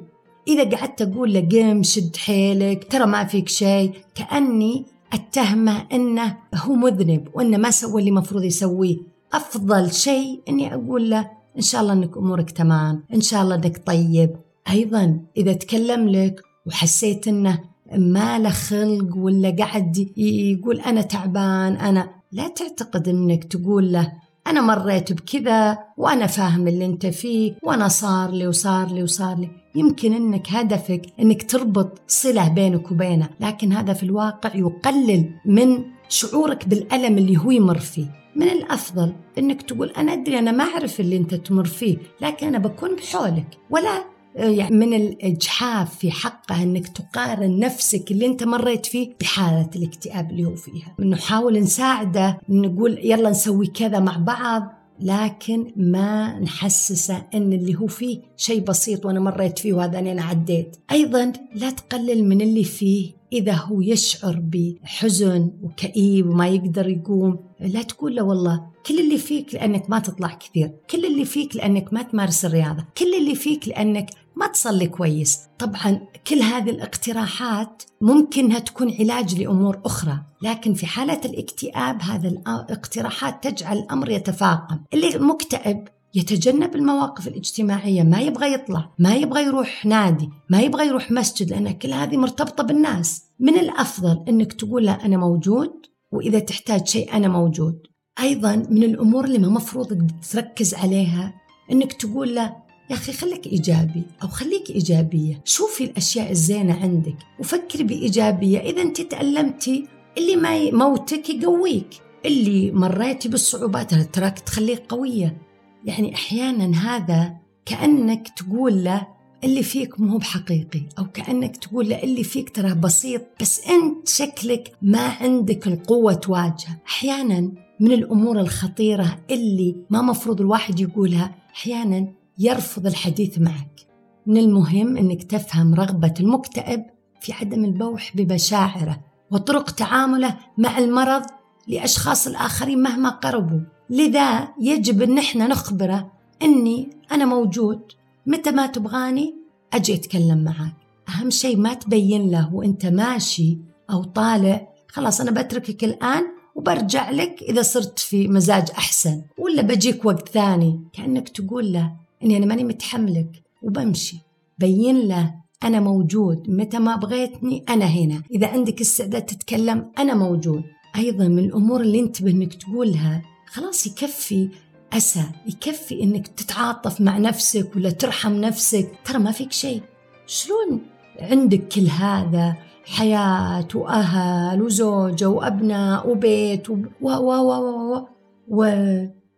إذا 0.49 0.77
قعدت 0.77 1.03
أقول 1.03 1.33
له 1.33 1.41
قم 1.41 1.83
شد 1.83 2.17
حيلك 2.17 2.93
ترى 2.93 3.07
ما 3.07 3.25
فيك 3.25 3.49
شيء 3.49 3.93
كأني 4.15 4.87
أتهمه 5.12 5.87
أنه 5.92 6.37
هو 6.55 6.75
مذنب 6.75 7.29
وأنه 7.35 7.57
ما 7.57 7.70
سوى 7.70 8.01
اللي 8.01 8.11
مفروض 8.11 8.44
يسويه. 8.44 8.96
أفضل 9.33 9.92
شيء 9.92 10.40
أني 10.48 10.75
أقول 10.75 11.11
له 11.11 11.31
إن 11.57 11.62
شاء 11.62 11.81
الله 11.83 11.92
أنك 11.92 12.16
أمورك 12.16 12.51
تمام 12.51 13.05
إن 13.14 13.20
شاء 13.20 13.42
الله 13.42 13.55
أنك 13.55 13.87
طيب. 13.87 14.37
أيضا 14.70 15.20
إذا 15.37 15.53
تكلم 15.53 16.09
لك 16.09 16.42
وحسيت 16.66 17.29
أنه 17.29 17.59
ما 17.96 18.38
له 18.38 18.51
خلق 18.51 19.16
ولا 19.16 19.57
قاعد 19.59 20.12
يقول 20.16 20.81
أنا 20.81 21.03
تعبان 21.03 21.77
أنا 21.77 22.11
لا 22.33 22.48
تعتقد 22.48 23.09
أنك 23.09 23.44
تقول 23.44 23.92
له 23.92 24.12
أنا 24.46 24.61
مريت 24.61 25.12
بكذا 25.12 25.79
وأنا 25.96 26.27
فاهم 26.27 26.68
اللي 26.68 26.87
أنت 26.87 27.07
فيه 27.07 27.55
وأنا 27.62 27.88
صار 27.88 28.31
لي 28.31 28.46
وصار 28.46 28.92
لي 28.92 29.03
وصار 29.03 29.38
لي. 29.38 29.62
يمكن 29.75 30.13
أنك 30.13 30.49
هدفك 30.51 31.03
أنك 31.21 31.51
تربط 31.51 32.01
صلة 32.09 32.49
بينك 32.49 32.91
وبينه 32.91 33.29
لكن 33.41 33.73
هذا 33.73 33.93
في 33.93 34.03
الواقع 34.03 34.57
يقلل 34.57 35.31
من 35.47 35.85
شعورك 36.09 36.69
بالألم 36.69 37.19
اللي 37.19 37.37
هو 37.39 37.51
يمر 37.51 37.79
فيه. 37.79 38.07
من 38.37 38.49
الأفضل 38.49 39.13
أنك 39.39 39.63
تقول 39.63 39.91
أنا 39.91 40.13
أدري 40.13 40.39
أنا 40.39 40.51
ما 40.51 40.65
أعرف 40.65 41.01
اللي 41.01 41.17
أنت 41.17 41.35
تمر 41.35 41.65
فيه 41.65 41.97
لكن 42.21 42.47
أنا 42.47 42.59
بكون 42.59 42.97
بحولك. 42.97 43.59
ولا 43.71 44.05
يعني 44.35 44.77
من 44.77 44.95
الإجحاف 44.95 45.99
في 45.99 46.11
حقه 46.11 46.63
أنك 46.63 46.89
تقارن 46.89 47.59
نفسك 47.59 48.11
اللي 48.11 48.27
أنت 48.27 48.45
مريت 48.45 48.87
فيه 48.87 49.15
بحالة 49.21 49.71
الاكتئاب 49.77 50.31
اللي 50.31 50.45
هو 50.45 50.55
فيها. 50.55 50.95
نحاول 51.01 51.61
نساعده 51.61 52.39
نقول 52.49 52.99
يلا 53.03 53.31
نسوي 53.31 53.67
كذا 53.67 53.99
مع 53.99 54.17
بعض 54.17 54.82
لكن 55.03 55.73
ما 55.77 56.38
نحسسه 56.41 57.27
إن 57.35 57.53
اللي 57.53 57.75
هو 57.75 57.87
فيه 57.87 58.21
شيء 58.37 58.61
بسيط 58.61 59.07
وأنا 59.07 59.21
مريت 59.21 59.59
فيه 59.59 59.73
وهذا 59.73 59.99
أنا 59.99 60.23
عديت. 60.23 60.77
أيضا 60.93 61.33
لا 61.55 61.71
تقلل 61.71 62.25
من 62.25 62.41
اللي 62.41 62.65
فيه 62.65 63.12
إذا 63.33 63.53
هو 63.53 63.81
يشعر 63.81 64.43
بحزن 64.43 65.51
وكئيب 65.62 66.29
وما 66.29 66.49
يقدر 66.49 66.88
يقوم. 66.88 67.38
لا 67.61 67.83
تقول 67.83 68.17
له 68.17 68.23
والله 68.23 68.73
كل 68.87 69.01
اللي 69.01 69.19
فيك 69.19 69.55
لأنك 69.55 69.91
ما 69.91 69.99
تطلع 69.99 70.29
كثير 70.35 70.71
كل 70.91 71.05
اللي 71.05 71.25
فيك 71.25 71.57
لأنك 71.57 71.93
ما 71.93 72.03
تمارس 72.03 72.45
الرياضة 72.45 72.85
كل 72.99 73.15
اللي 73.15 73.35
فيك 73.35 73.69
لأنك 73.69 74.11
ما 74.37 74.47
تصلي 74.47 74.87
كويس. 74.87 75.38
طبعا 75.59 76.01
كل 76.27 76.42
هذه 76.42 76.71
الاقتراحات 76.71 77.83
ممكنها 78.01 78.59
تكون 78.59 78.95
علاج 79.01 79.40
لأمور 79.40 79.81
أخرى 79.85 80.18
لكن 80.42 80.75
في 80.75 80.87
حالة 80.87 81.21
الاكتئاب 81.25 82.03
هذه 82.03 82.29
الاقتراحات 82.29 83.45
تجعل 83.45 83.79
الأمر 83.79 84.11
يتفاقم. 84.11 84.79
اللي 84.95 85.18
مكتئب 85.18 85.88
يتجنب 86.14 86.77
المواقف 86.77 87.29
الاجتماعية 87.29 88.03
ما 88.03 88.21
يبغى 88.21 88.53
يطلع 88.53 88.88
ما 88.99 89.14
يبغى 89.14 89.42
يروح 89.42 89.87
نادي 89.87 90.31
ما 90.51 90.61
يبغى 90.61 90.87
يروح 90.87 91.11
مسجد 91.11 91.51
لأن 91.51 91.71
كل 91.71 91.92
هذه 91.92 92.16
مرتبطة 92.16 92.62
بالناس. 92.62 93.23
من 93.40 93.59
الأفضل 93.59 94.25
أنك 94.29 94.53
تقول 94.53 94.87
له 94.87 95.05
أنا 95.05 95.16
موجود 95.16 95.73
وإذا 96.12 96.38
تحتاج 96.38 96.87
شيء 96.87 97.16
أنا 97.16 97.29
موجود. 97.29 97.83
أيضا 98.21 98.57
من 98.57 98.83
الأمور 98.83 99.25
اللي 99.25 99.38
ما 99.38 99.49
مفروض 99.49 100.11
تركز 100.33 100.75
عليها 100.75 101.35
أنك 101.73 101.92
تقول 101.92 102.35
له 102.35 102.57
يا 102.93 102.97
أخي 102.97 103.13
خليك 103.13 103.47
إيجابي 103.47 104.03
أو 104.23 104.29
خليك 104.29 104.71
إيجابية. 104.71 105.41
شوفي 105.45 105.85
الأشياء 105.85 106.31
الزينة 106.31 106.83
عندك 106.83 107.17
وفكري 107.39 107.85
بإيجابية. 107.85 108.59
إذا 108.59 108.83
أنت 108.83 109.01
تألمتي 109.01 109.87
اللي 110.19 110.37
ما 110.37 110.57
يموتك 110.57 111.31
يقويك. 111.31 111.87
اللي 112.27 112.71
مريتي 112.71 113.29
بالصعوبات 113.29 113.95
تراك 113.95 114.39
تخليك 114.39 114.83
قوية؟ 114.89 115.37
يعني 115.85 116.15
أحيانا 116.15 116.79
هذا 116.79 117.37
كأنك 117.67 118.29
تقول 118.29 118.85
له 118.85 119.07
اللي 119.45 119.63
فيك 119.63 120.01
مو 120.01 120.19
بحقيقي 120.19 120.83
أو 120.99 121.05
كأنك 121.05 121.57
تقول 121.57 121.89
له 121.89 122.03
اللي 122.03 122.25
فيك 122.25 122.57
ترى 122.57 122.75
بسيط 122.75 123.23
بس 123.41 123.61
أنت 123.69 124.09
شكلك 124.09 124.73
ما 124.83 125.01
عندك 125.01 125.67
القوة 125.67 126.15
تواجهه. 126.15 126.79
أحيانا 126.87 127.53
من 127.81 127.93
الأمور 127.93 128.41
الخطيرة 128.41 129.19
اللي 129.31 129.77
ما 129.91 130.03
مفروض 130.03 130.41
الواحد 130.41 130.81
يقولها 130.81 131.35
أحيانا 131.55 132.22
يرفض 132.38 132.87
الحديث 132.87 133.38
معك. 133.38 133.87
من 134.27 134.37
المهم 134.37 134.97
أنك 134.97 135.23
تفهم 135.23 135.75
رغبة 135.75 136.14
المكتئب 136.21 136.85
في 137.21 137.33
عدم 137.33 137.64
البوح 137.64 138.16
بمشاعره 138.16 139.01
وطرق 139.31 139.71
تعامله 139.71 140.37
مع 140.59 140.79
المرض 140.79 141.23
لأشخاص 141.68 142.27
الآخرين 142.27 142.83
مهما 142.83 143.09
قربوا. 143.09 143.61
لذا 143.90 144.49
يجب 144.61 145.03
أن 145.03 145.18
إحنا 145.18 145.47
نخبره 145.47 146.12
أني 146.42 146.90
أنا 147.12 147.25
موجود. 147.25 147.81
متى 148.27 148.51
ما 148.51 148.66
تبغاني 148.66 149.35
أجي 149.73 149.95
أتكلم 149.95 150.45
معك. 150.45 150.75
أهم 151.09 151.31
شيء 151.31 151.57
ما 151.57 151.75
تبين 151.75 152.31
له 152.31 152.55
وأنت 152.55 152.87
ماشي 152.87 153.59
أو 153.90 154.05
طالع. 154.05 154.68
خلاص 154.88 155.21
أنا 155.21 155.31
بتركك 155.31 155.85
الآن 155.85 156.23
وبرجع 156.55 157.11
لك 157.11 157.42
إذا 157.42 157.62
صرت 157.62 157.99
في 157.99 158.29
مزاج 158.29 158.71
أحسن. 158.71 159.23
ولا 159.38 159.62
بجيك 159.62 160.05
وقت 160.05 160.29
ثاني 160.29 160.81
كأنك 160.92 161.29
تقول 161.29 161.73
له 161.73 162.02
إني 162.25 162.37
أنا 162.37 162.47
ماني 162.47 162.65
متحملك. 162.65 163.43
وبمشي. 163.63 164.17
بين 164.59 165.01
له 165.01 165.35
أنا 165.65 165.81
موجود. 165.81 166.51
متى 166.51 166.79
ما 166.79 166.97
بغيتني 166.97 167.65
أنا 167.69 167.85
هنا. 167.85 168.23
إذا 168.31 168.47
عندك 168.47 168.81
استعداد 168.81 169.27
تتكلم 169.27 169.91
أنا 169.99 170.15
موجود. 170.15 170.63
أيضا 170.97 171.29
من 171.29 171.39
الأمور 171.39 171.81
اللي 171.81 172.01
انتبه 172.01 172.31
إنك 172.31 172.55
تقولها 172.55 173.23
خلاص 173.47 173.87
يكفي 173.87 174.49
أسى. 174.93 175.25
يكفي 175.47 176.03
إنك 176.03 176.29
تتعاطف 176.29 177.01
مع 177.01 177.19
نفسك 177.19 177.77
ولا 177.77 177.91
ترحم 177.91 178.33
نفسك. 178.33 178.93
ترى 179.05 179.19
ما 179.19 179.31
فيك 179.31 179.53
شيء. 179.53 179.83
شلون 180.27 180.81
عندك 181.21 181.69
كل 181.69 181.87
هذا؟ 181.87 182.57
حياة 182.85 183.69
وأهل 183.75 184.63
وزوجة 184.63 185.29
وأبناء 185.29 186.11
وبيت 186.11 186.71
و 186.71 186.77
و 187.01 187.09
و 187.09 187.31
و, 187.31 187.95
و, 187.95 188.09
و 188.49 188.65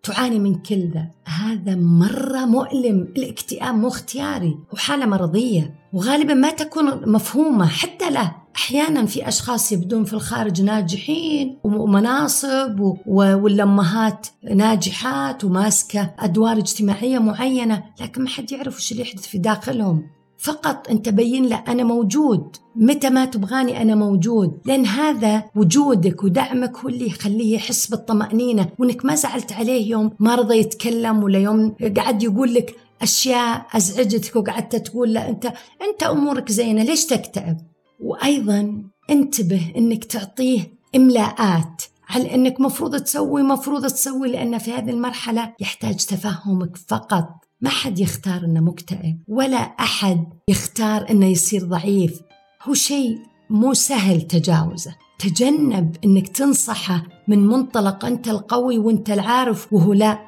تعاني 0.04 0.38
من 0.38 0.54
كل 0.54 0.90
ذا. 0.94 1.06
هذا 1.24 1.74
مرة 1.76 2.44
مؤلم 2.44 3.08
الاكتئاب 3.16 3.74
مو 3.74 3.88
اختياري 3.88 4.58
وحالة 4.72 5.06
مرضية 5.06 5.74
وغالبا 5.92 6.34
ما 6.34 6.50
تكون 6.50 7.10
مفهومة 7.10 7.66
حتى 7.66 8.10
له. 8.10 8.44
أحيانا 8.56 9.06
في 9.06 9.28
أشخاص 9.28 9.72
يبدون 9.72 10.04
في 10.04 10.12
الخارج 10.12 10.62
ناجحين 10.62 11.58
ومناصب 11.64 12.96
ولا 13.06 13.62
أمهات 13.62 14.26
ناجحات 14.50 15.44
وماسكة 15.44 16.14
أدوار 16.18 16.58
اجتماعية 16.58 17.18
معينة 17.18 17.84
لكن 18.00 18.22
ما 18.22 18.28
حد 18.28 18.52
يعرف 18.52 18.76
وش 18.76 18.92
اللي 18.92 19.02
يحدث 19.02 19.26
في 19.26 19.38
داخلهم. 19.38 20.13
فقط 20.38 20.90
انت 20.90 21.08
بين 21.08 21.46
له 21.46 21.64
أنا 21.68 21.84
موجود. 21.84 22.56
متى 22.76 23.10
ما 23.10 23.24
تبغاني 23.24 23.82
أنا 23.82 23.94
موجود. 23.94 24.60
لأن 24.64 24.86
هذا 24.86 25.44
وجودك 25.56 26.24
ودعمك 26.24 26.76
هو 26.78 26.88
اللي 26.88 27.06
يخليه 27.06 27.54
يحس 27.54 27.86
بالطمأنينة 27.86 28.68
وإنك 28.78 29.04
ما 29.04 29.14
زعلت 29.14 29.52
عليه 29.52 29.90
يوم 29.90 30.10
ما 30.18 30.34
رضى 30.34 30.58
يتكلم 30.58 31.22
ولا 31.22 31.38
يوم 31.38 31.74
قعد 31.96 32.22
يقول 32.22 32.54
لك 32.54 32.76
أشياء 33.02 33.66
أزعجتك 33.72 34.36
وقعدت 34.36 34.76
تقول 34.76 35.14
له 35.14 35.28
أنت 35.28 35.52
أنت 35.82 36.02
أمورك 36.02 36.52
زينة 36.52 36.82
ليش 36.82 37.06
تكتئب؟ 37.06 37.56
وأيضا 38.00 38.82
انتبه 39.10 39.72
إنك 39.76 40.04
تعطيه 40.04 40.74
إملاءات 40.96 41.82
على 42.08 42.34
إنك 42.34 42.60
مفروض 42.60 43.00
تسوي 43.00 43.42
مفروض 43.42 43.86
تسوي 43.86 44.28
لأن 44.28 44.58
في 44.58 44.72
هذه 44.72 44.90
المرحلة 44.90 45.52
يحتاج 45.60 45.96
تفهمك 45.96 46.76
فقط. 46.76 47.28
ما 47.60 47.70
حد 47.70 47.98
يختار 47.98 48.44
إنه 48.44 48.60
مكتئب 48.60 49.18
ولا 49.28 49.56
أحد 49.56 50.24
يختار 50.48 51.10
إنه 51.10 51.26
يصير 51.26 51.64
ضعيف. 51.64 52.20
هو 52.62 52.74
شيء 52.74 53.18
مو 53.50 53.74
سهل 53.74 54.22
تجاوزه. 54.22 54.94
تجنب 55.18 55.96
إنك 56.04 56.28
تنصحه 56.28 57.02
من 57.28 57.46
منطلق 57.46 58.04
أنت 58.04 58.28
القوي 58.28 58.78
وأنت 58.78 59.10
العارف 59.10 59.72
وهو 59.72 59.92
لا. 59.92 60.18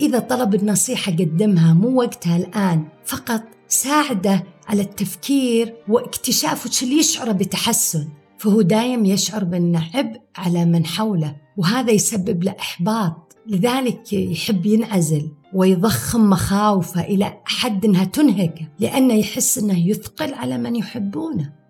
إذا 0.00 0.18
طلب 0.18 0.54
النصيحة 0.54 1.12
قدمها 1.12 1.74
مو 1.74 1.98
وقتها 1.98 2.36
الآن 2.36 2.88
فقط 3.04 3.42
ساعده 3.68 4.44
على 4.66 4.82
التفكير 4.82 5.74
واكتشاف 5.88 6.66
وش 6.66 6.82
اللي 6.82 6.98
يشعره 6.98 7.32
بتحسن. 7.32 8.08
فهو 8.38 8.62
دايم 8.62 9.04
يشعر 9.04 9.44
بأنه 9.44 9.90
عبء 9.94 10.20
على 10.36 10.64
من 10.64 10.86
حوله 10.86 11.36
وهذا 11.56 11.90
يسبب 11.90 12.44
له 12.44 12.54
إحباط. 12.60 13.36
لذلك 13.46 14.12
يحب 14.12 14.66
ينعزل. 14.66 15.30
ويضخم 15.54 16.30
مخاوفه 16.30 17.00
إلى 17.00 17.40
حد 17.44 17.84
أنها 17.84 18.04
تنهكه 18.04 18.68
لأنه 18.78 19.14
يحس 19.14 19.58
أنه 19.58 19.88
يثقل 19.88 20.34
على 20.34 20.58
من 20.58 20.76
يحبونه. 20.76 21.60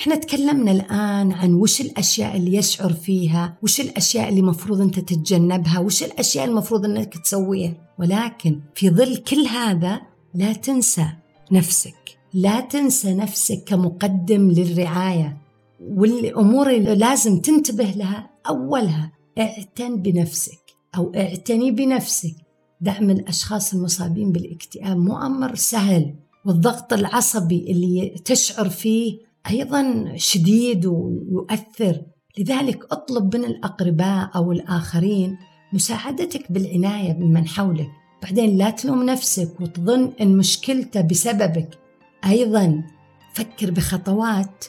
إحنا 0.00 0.16
تكلمنا 0.16 0.70
الآن 0.72 1.32
عن 1.32 1.54
وش 1.54 1.80
الأشياء 1.80 2.36
اللي 2.36 2.54
يشعر 2.54 2.92
فيها 2.92 3.56
وش 3.62 3.80
الأشياء 3.80 4.28
اللي 4.28 4.42
مفروض 4.42 4.80
أنت 4.80 4.98
تتجنبها 4.98 5.78
وش 5.78 6.02
الأشياء 6.02 6.44
المفروض 6.44 6.84
أنك 6.84 7.18
تسويها. 7.18 7.74
ولكن 7.98 8.60
في 8.74 8.90
ظل 8.90 9.16
كل 9.16 9.46
هذا 9.46 10.00
لا 10.34 10.52
تنسى 10.52 11.06
نفسك. 11.52 12.18
لا 12.34 12.60
تنسى 12.60 13.14
نفسك 13.14 13.64
كمقدم 13.66 14.50
للرعاية. 14.50 15.36
والأمور 15.80 16.70
اللي 16.70 16.94
لازم 16.94 17.40
تنتبه 17.40 17.84
لها 17.84 18.30
أولها 18.48 19.12
اعتن 19.38 20.02
بنفسك 20.02 20.60
أو 20.96 21.12
اعتني 21.16 21.70
بنفسك. 21.70 22.34
دعم 22.80 23.10
الأشخاص 23.10 23.74
المصابين 23.74 24.32
بالاكتئاب 24.32 24.96
مو 24.96 25.18
أمر 25.18 25.54
سهل 25.54 26.14
والضغط 26.46 26.92
العصبي 26.92 27.70
اللي 27.70 28.14
تشعر 28.24 28.68
فيه 28.68 29.18
أيضا 29.50 30.12
شديد 30.16 30.86
ويؤثر. 30.86 32.02
لذلك 32.38 32.92
اطلب 32.92 33.36
من 33.36 33.44
الأقرباء 33.44 34.30
أو 34.36 34.52
الآخرين 34.52 35.36
مساعدتك 35.72 36.52
بالعناية 36.52 37.12
بمن 37.12 37.48
حولك. 37.48 37.90
بعدين 38.22 38.56
لا 38.58 38.70
تلوم 38.70 39.02
نفسك 39.02 39.60
وتظن 39.60 40.12
إن 40.20 40.36
مشكلته 40.36 41.00
بسببك. 41.00 41.78
أيضا 42.24 42.82
فكر 43.34 43.70
بخطوات 43.70 44.64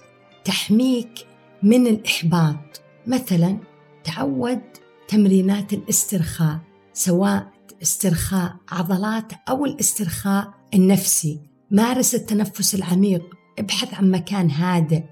تحميك 0.46 1.28
من 1.64 1.88
الإحباط. 1.88 2.82
مثلا 3.08 3.58
تعود 4.04 4.62
تمرينات 5.08 5.74
الاسترخاء 5.74 6.60
سواء 6.94 7.52
استرخاء 7.82 8.56
عضلات 8.72 9.32
أو 9.50 9.66
الاسترخاء 9.66 10.54
النفسي. 10.74 11.40
مارس 11.72 12.16
التنفس 12.16 12.76
العميق 12.76 13.36
ابحث 13.60 13.94
عن 13.94 14.12
مكان 14.12 14.52
هادئ 14.52 15.04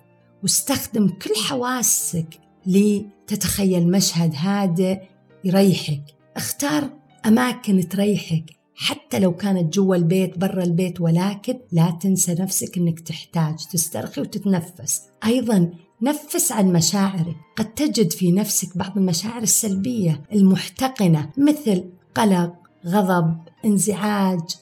واستخدم 0.44 1.08
كل 1.08 1.36
حواسك 1.48 2.40
لتتخيل 2.66 3.92
مشهد 3.92 4.36
هادئ 4.36 5.02
يريحك. 5.44 6.04
اختار 6.38 6.90
أماكن 7.26 7.90
تريحك. 7.90 8.59
حتى 8.82 9.20
لو 9.20 9.36
كانت 9.36 9.74
جوا 9.74 9.96
البيت 9.96 10.38
برا 10.38 10.64
البيت 10.64 11.02
ولكن 11.02 11.60
لا 11.72 11.98
تنسى 12.02 12.34
نفسك 12.34 12.78
إنك 12.78 13.00
تحتاج 13.00 13.56
تسترخي 13.72 14.22
وتتنفس. 14.22 15.02
أيضا 15.26 15.70
نفس 16.02 16.52
عن 16.52 16.74
مشاعرك. 16.74 17.36
قد 17.56 17.74
تجد 17.74 18.12
في 18.12 18.32
نفسك 18.32 18.78
بعض 18.78 18.98
المشاعر 18.98 19.42
السلبية 19.42 20.22
المحتقنة 20.34 21.30
مثل 21.38 21.84
قلق 22.16 22.54
غضب 22.86 23.38
انزعاج. 23.66 24.56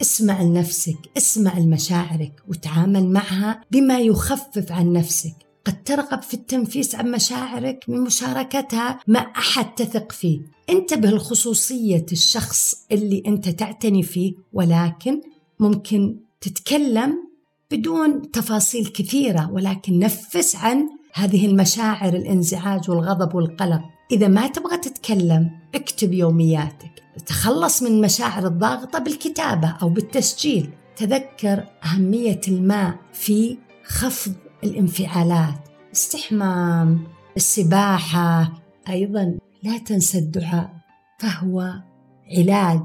اسمع 0.00 0.42
لنفسك 0.42 0.98
اسمع 1.16 1.58
لمشاعرك 1.58 2.42
وتعامل 2.48 3.06
معها 3.06 3.60
بما 3.70 3.98
يخفف 3.98 4.72
عن 4.72 4.92
نفسك. 4.92 5.34
قد 5.64 5.82
ترغب 5.82 6.22
في 6.22 6.34
التنفيس 6.34 6.94
عن 6.94 7.10
مشاعرك 7.10 7.84
من 7.88 8.00
مشاركتها 8.00 9.00
مع 9.08 9.32
أحد 9.38 9.74
تثق 9.74 10.12
فيه. 10.12 10.40
انتبه 10.70 11.08
لخصوصية 11.10 12.06
الشخص 12.12 12.86
اللي 12.92 13.22
أنت 13.26 13.48
تعتني 13.48 14.02
فيه 14.02 14.34
ولكن 14.52 15.20
ممكن 15.60 16.16
تتكلم 16.40 17.14
بدون 17.70 18.30
تفاصيل 18.30 18.86
كثيرة 18.86 19.50
ولكن 19.52 19.98
نفس 19.98 20.56
عن 20.56 20.88
هذه 21.12 21.46
المشاعر 21.46 22.14
الانزعاج 22.14 22.90
والغضب 22.90 23.34
والقلق. 23.34 23.80
إذا 24.12 24.28
ما 24.28 24.46
تبغى 24.46 24.76
تتكلم 24.76 25.50
اكتب 25.74 26.12
يومياتك. 26.12 27.02
تخلص 27.26 27.82
من 27.82 28.00
مشاعر 28.00 28.46
الضاغطة 28.46 28.98
بالكتابة 28.98 29.76
أو 29.82 29.88
بالتسجيل. 29.88 30.70
تذكر 30.96 31.64
أهمية 31.84 32.40
الماء 32.48 32.98
في 33.12 33.58
خفض 33.86 34.34
الانفعالات 34.64 35.68
استحمام 35.92 37.04
السباحة 37.36 38.52
أيضا 38.88 39.38
لا 39.62 39.78
تنسى 39.78 40.18
الدعاء 40.18 40.74
فهو 41.18 41.82
علاج 42.36 42.82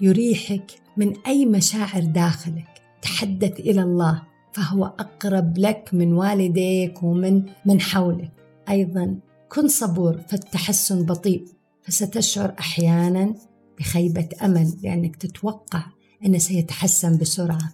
يريحك 0.00 0.70
من 0.96 1.14
أي 1.26 1.46
مشاعر 1.46 2.02
داخلك. 2.02 2.82
تحدث 3.02 3.60
إلى 3.60 3.82
الله 3.82 4.22
فهو 4.52 4.84
أقرب 4.84 5.58
لك 5.58 5.90
من 5.92 6.12
والديك 6.12 7.02
ومن 7.02 7.42
من 7.66 7.80
حولك. 7.80 8.32
أيضا 8.68 9.16
كن 9.48 9.68
صبور 9.68 10.20
فالتحسن 10.28 11.06
بطيء 11.06 11.44
فستشعر 11.82 12.54
أحيانا 12.58 13.34
بخيبة 13.78 14.28
أمل 14.42 14.72
لأنك 14.82 15.16
تتوقع 15.16 15.84
أنه 16.26 16.38
سيتحسن 16.38 17.18
بسرعة. 17.18 17.72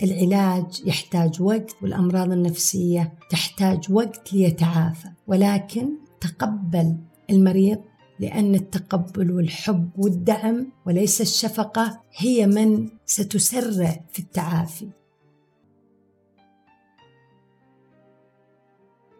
فالعلاج 0.00 0.82
يحتاج 0.86 1.42
وقت 1.42 1.76
والأمراض 1.82 2.32
النفسية 2.32 3.12
تحتاج 3.30 3.92
وقت 3.92 4.32
ليتعافى 4.32 5.08
ولكن 5.26 5.88
تقبل 6.20 6.96
المريض 7.30 7.78
لأن 8.20 8.54
التقبل 8.54 9.32
والحب 9.32 9.90
والدعم 9.96 10.72
وليس 10.86 11.20
الشفقة 11.20 12.00
هي 12.16 12.46
من 12.46 12.88
ستسرع 13.06 14.00
في 14.12 14.18
التعافي. 14.18 14.88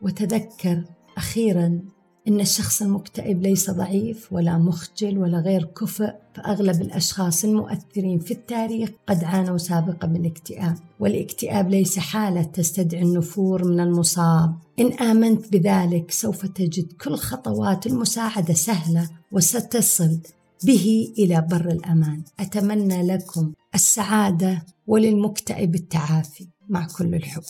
وتذكر 0.02 0.84
أخيرا 1.16 1.80
إن 2.28 2.40
الشخص 2.40 2.82
المكتئب 2.82 3.42
ليس 3.42 3.70
ضعيف 3.70 4.32
ولا 4.32 4.58
مخجل 4.58 5.18
ولا 5.18 5.38
غير 5.38 5.64
كفء 5.64 6.14
فأغلب 6.34 6.82
الأشخاص 6.82 7.44
المؤثرين 7.44 8.18
في 8.18 8.30
التاريخ 8.30 8.90
قد 9.06 9.24
عانوا 9.24 9.58
سابقا 9.58 10.08
من 10.08 10.16
الاكتئاب. 10.16 10.78
والاكتئاب 11.00 11.70
ليس 11.70 11.98
حالة 11.98 12.42
تستدعي 12.42 13.02
النفور 13.02 13.64
من 13.64 13.80
المصاب. 13.80 14.54
إن 14.78 14.92
آمنت 14.92 15.52
بذلك 15.52 16.10
سوف 16.10 16.46
تجد 16.46 16.92
كل 16.92 17.14
خطوات 17.14 17.86
المساعدة 17.86 18.54
سهلة 18.54 19.08
وستصل 19.32 20.18
به 20.64 21.14
إلى 21.18 21.46
بر 21.50 21.68
الأمان. 21.70 22.22
أتمنى 22.40 23.06
لكم 23.06 23.52
السعادة 23.74 24.66
وللمكتئب 24.86 25.74
التعافي. 25.74 26.46
مع 26.68 26.86
كل 26.98 27.14
الحب. 27.14 27.42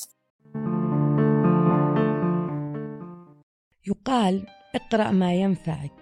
يقال 3.86 4.46
اقرأ 4.76 5.10
ما 5.10 5.34
ينفعك 5.34 5.92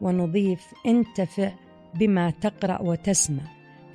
ونضيف 0.00 0.74
انتفع 0.86 1.52
بما 1.94 2.30
تقرأ 2.30 2.82
وتسمع. 2.82 3.42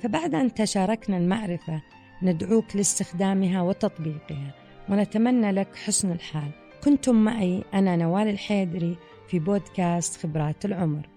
فبعد 0.02 0.34
أن 0.34 0.54
تشاركنا 0.54 1.16
المعرفة 1.16 1.82
ندعوك 2.22 2.76
لاستخدامها 2.76 3.62
وتطبيقها 3.62 4.54
ونتمنى 4.88 5.52
لك 5.52 5.76
حسن 5.76 6.12
الحال. 6.12 6.50
كنتم 6.84 7.14
معي 7.24 7.64
أنا 7.74 7.96
نوال 7.96 8.28
الحيدري 8.28 8.96
في 9.28 9.38
بودكاست 9.38 10.16
خبرات 10.16 10.64
العمر. 10.64 11.08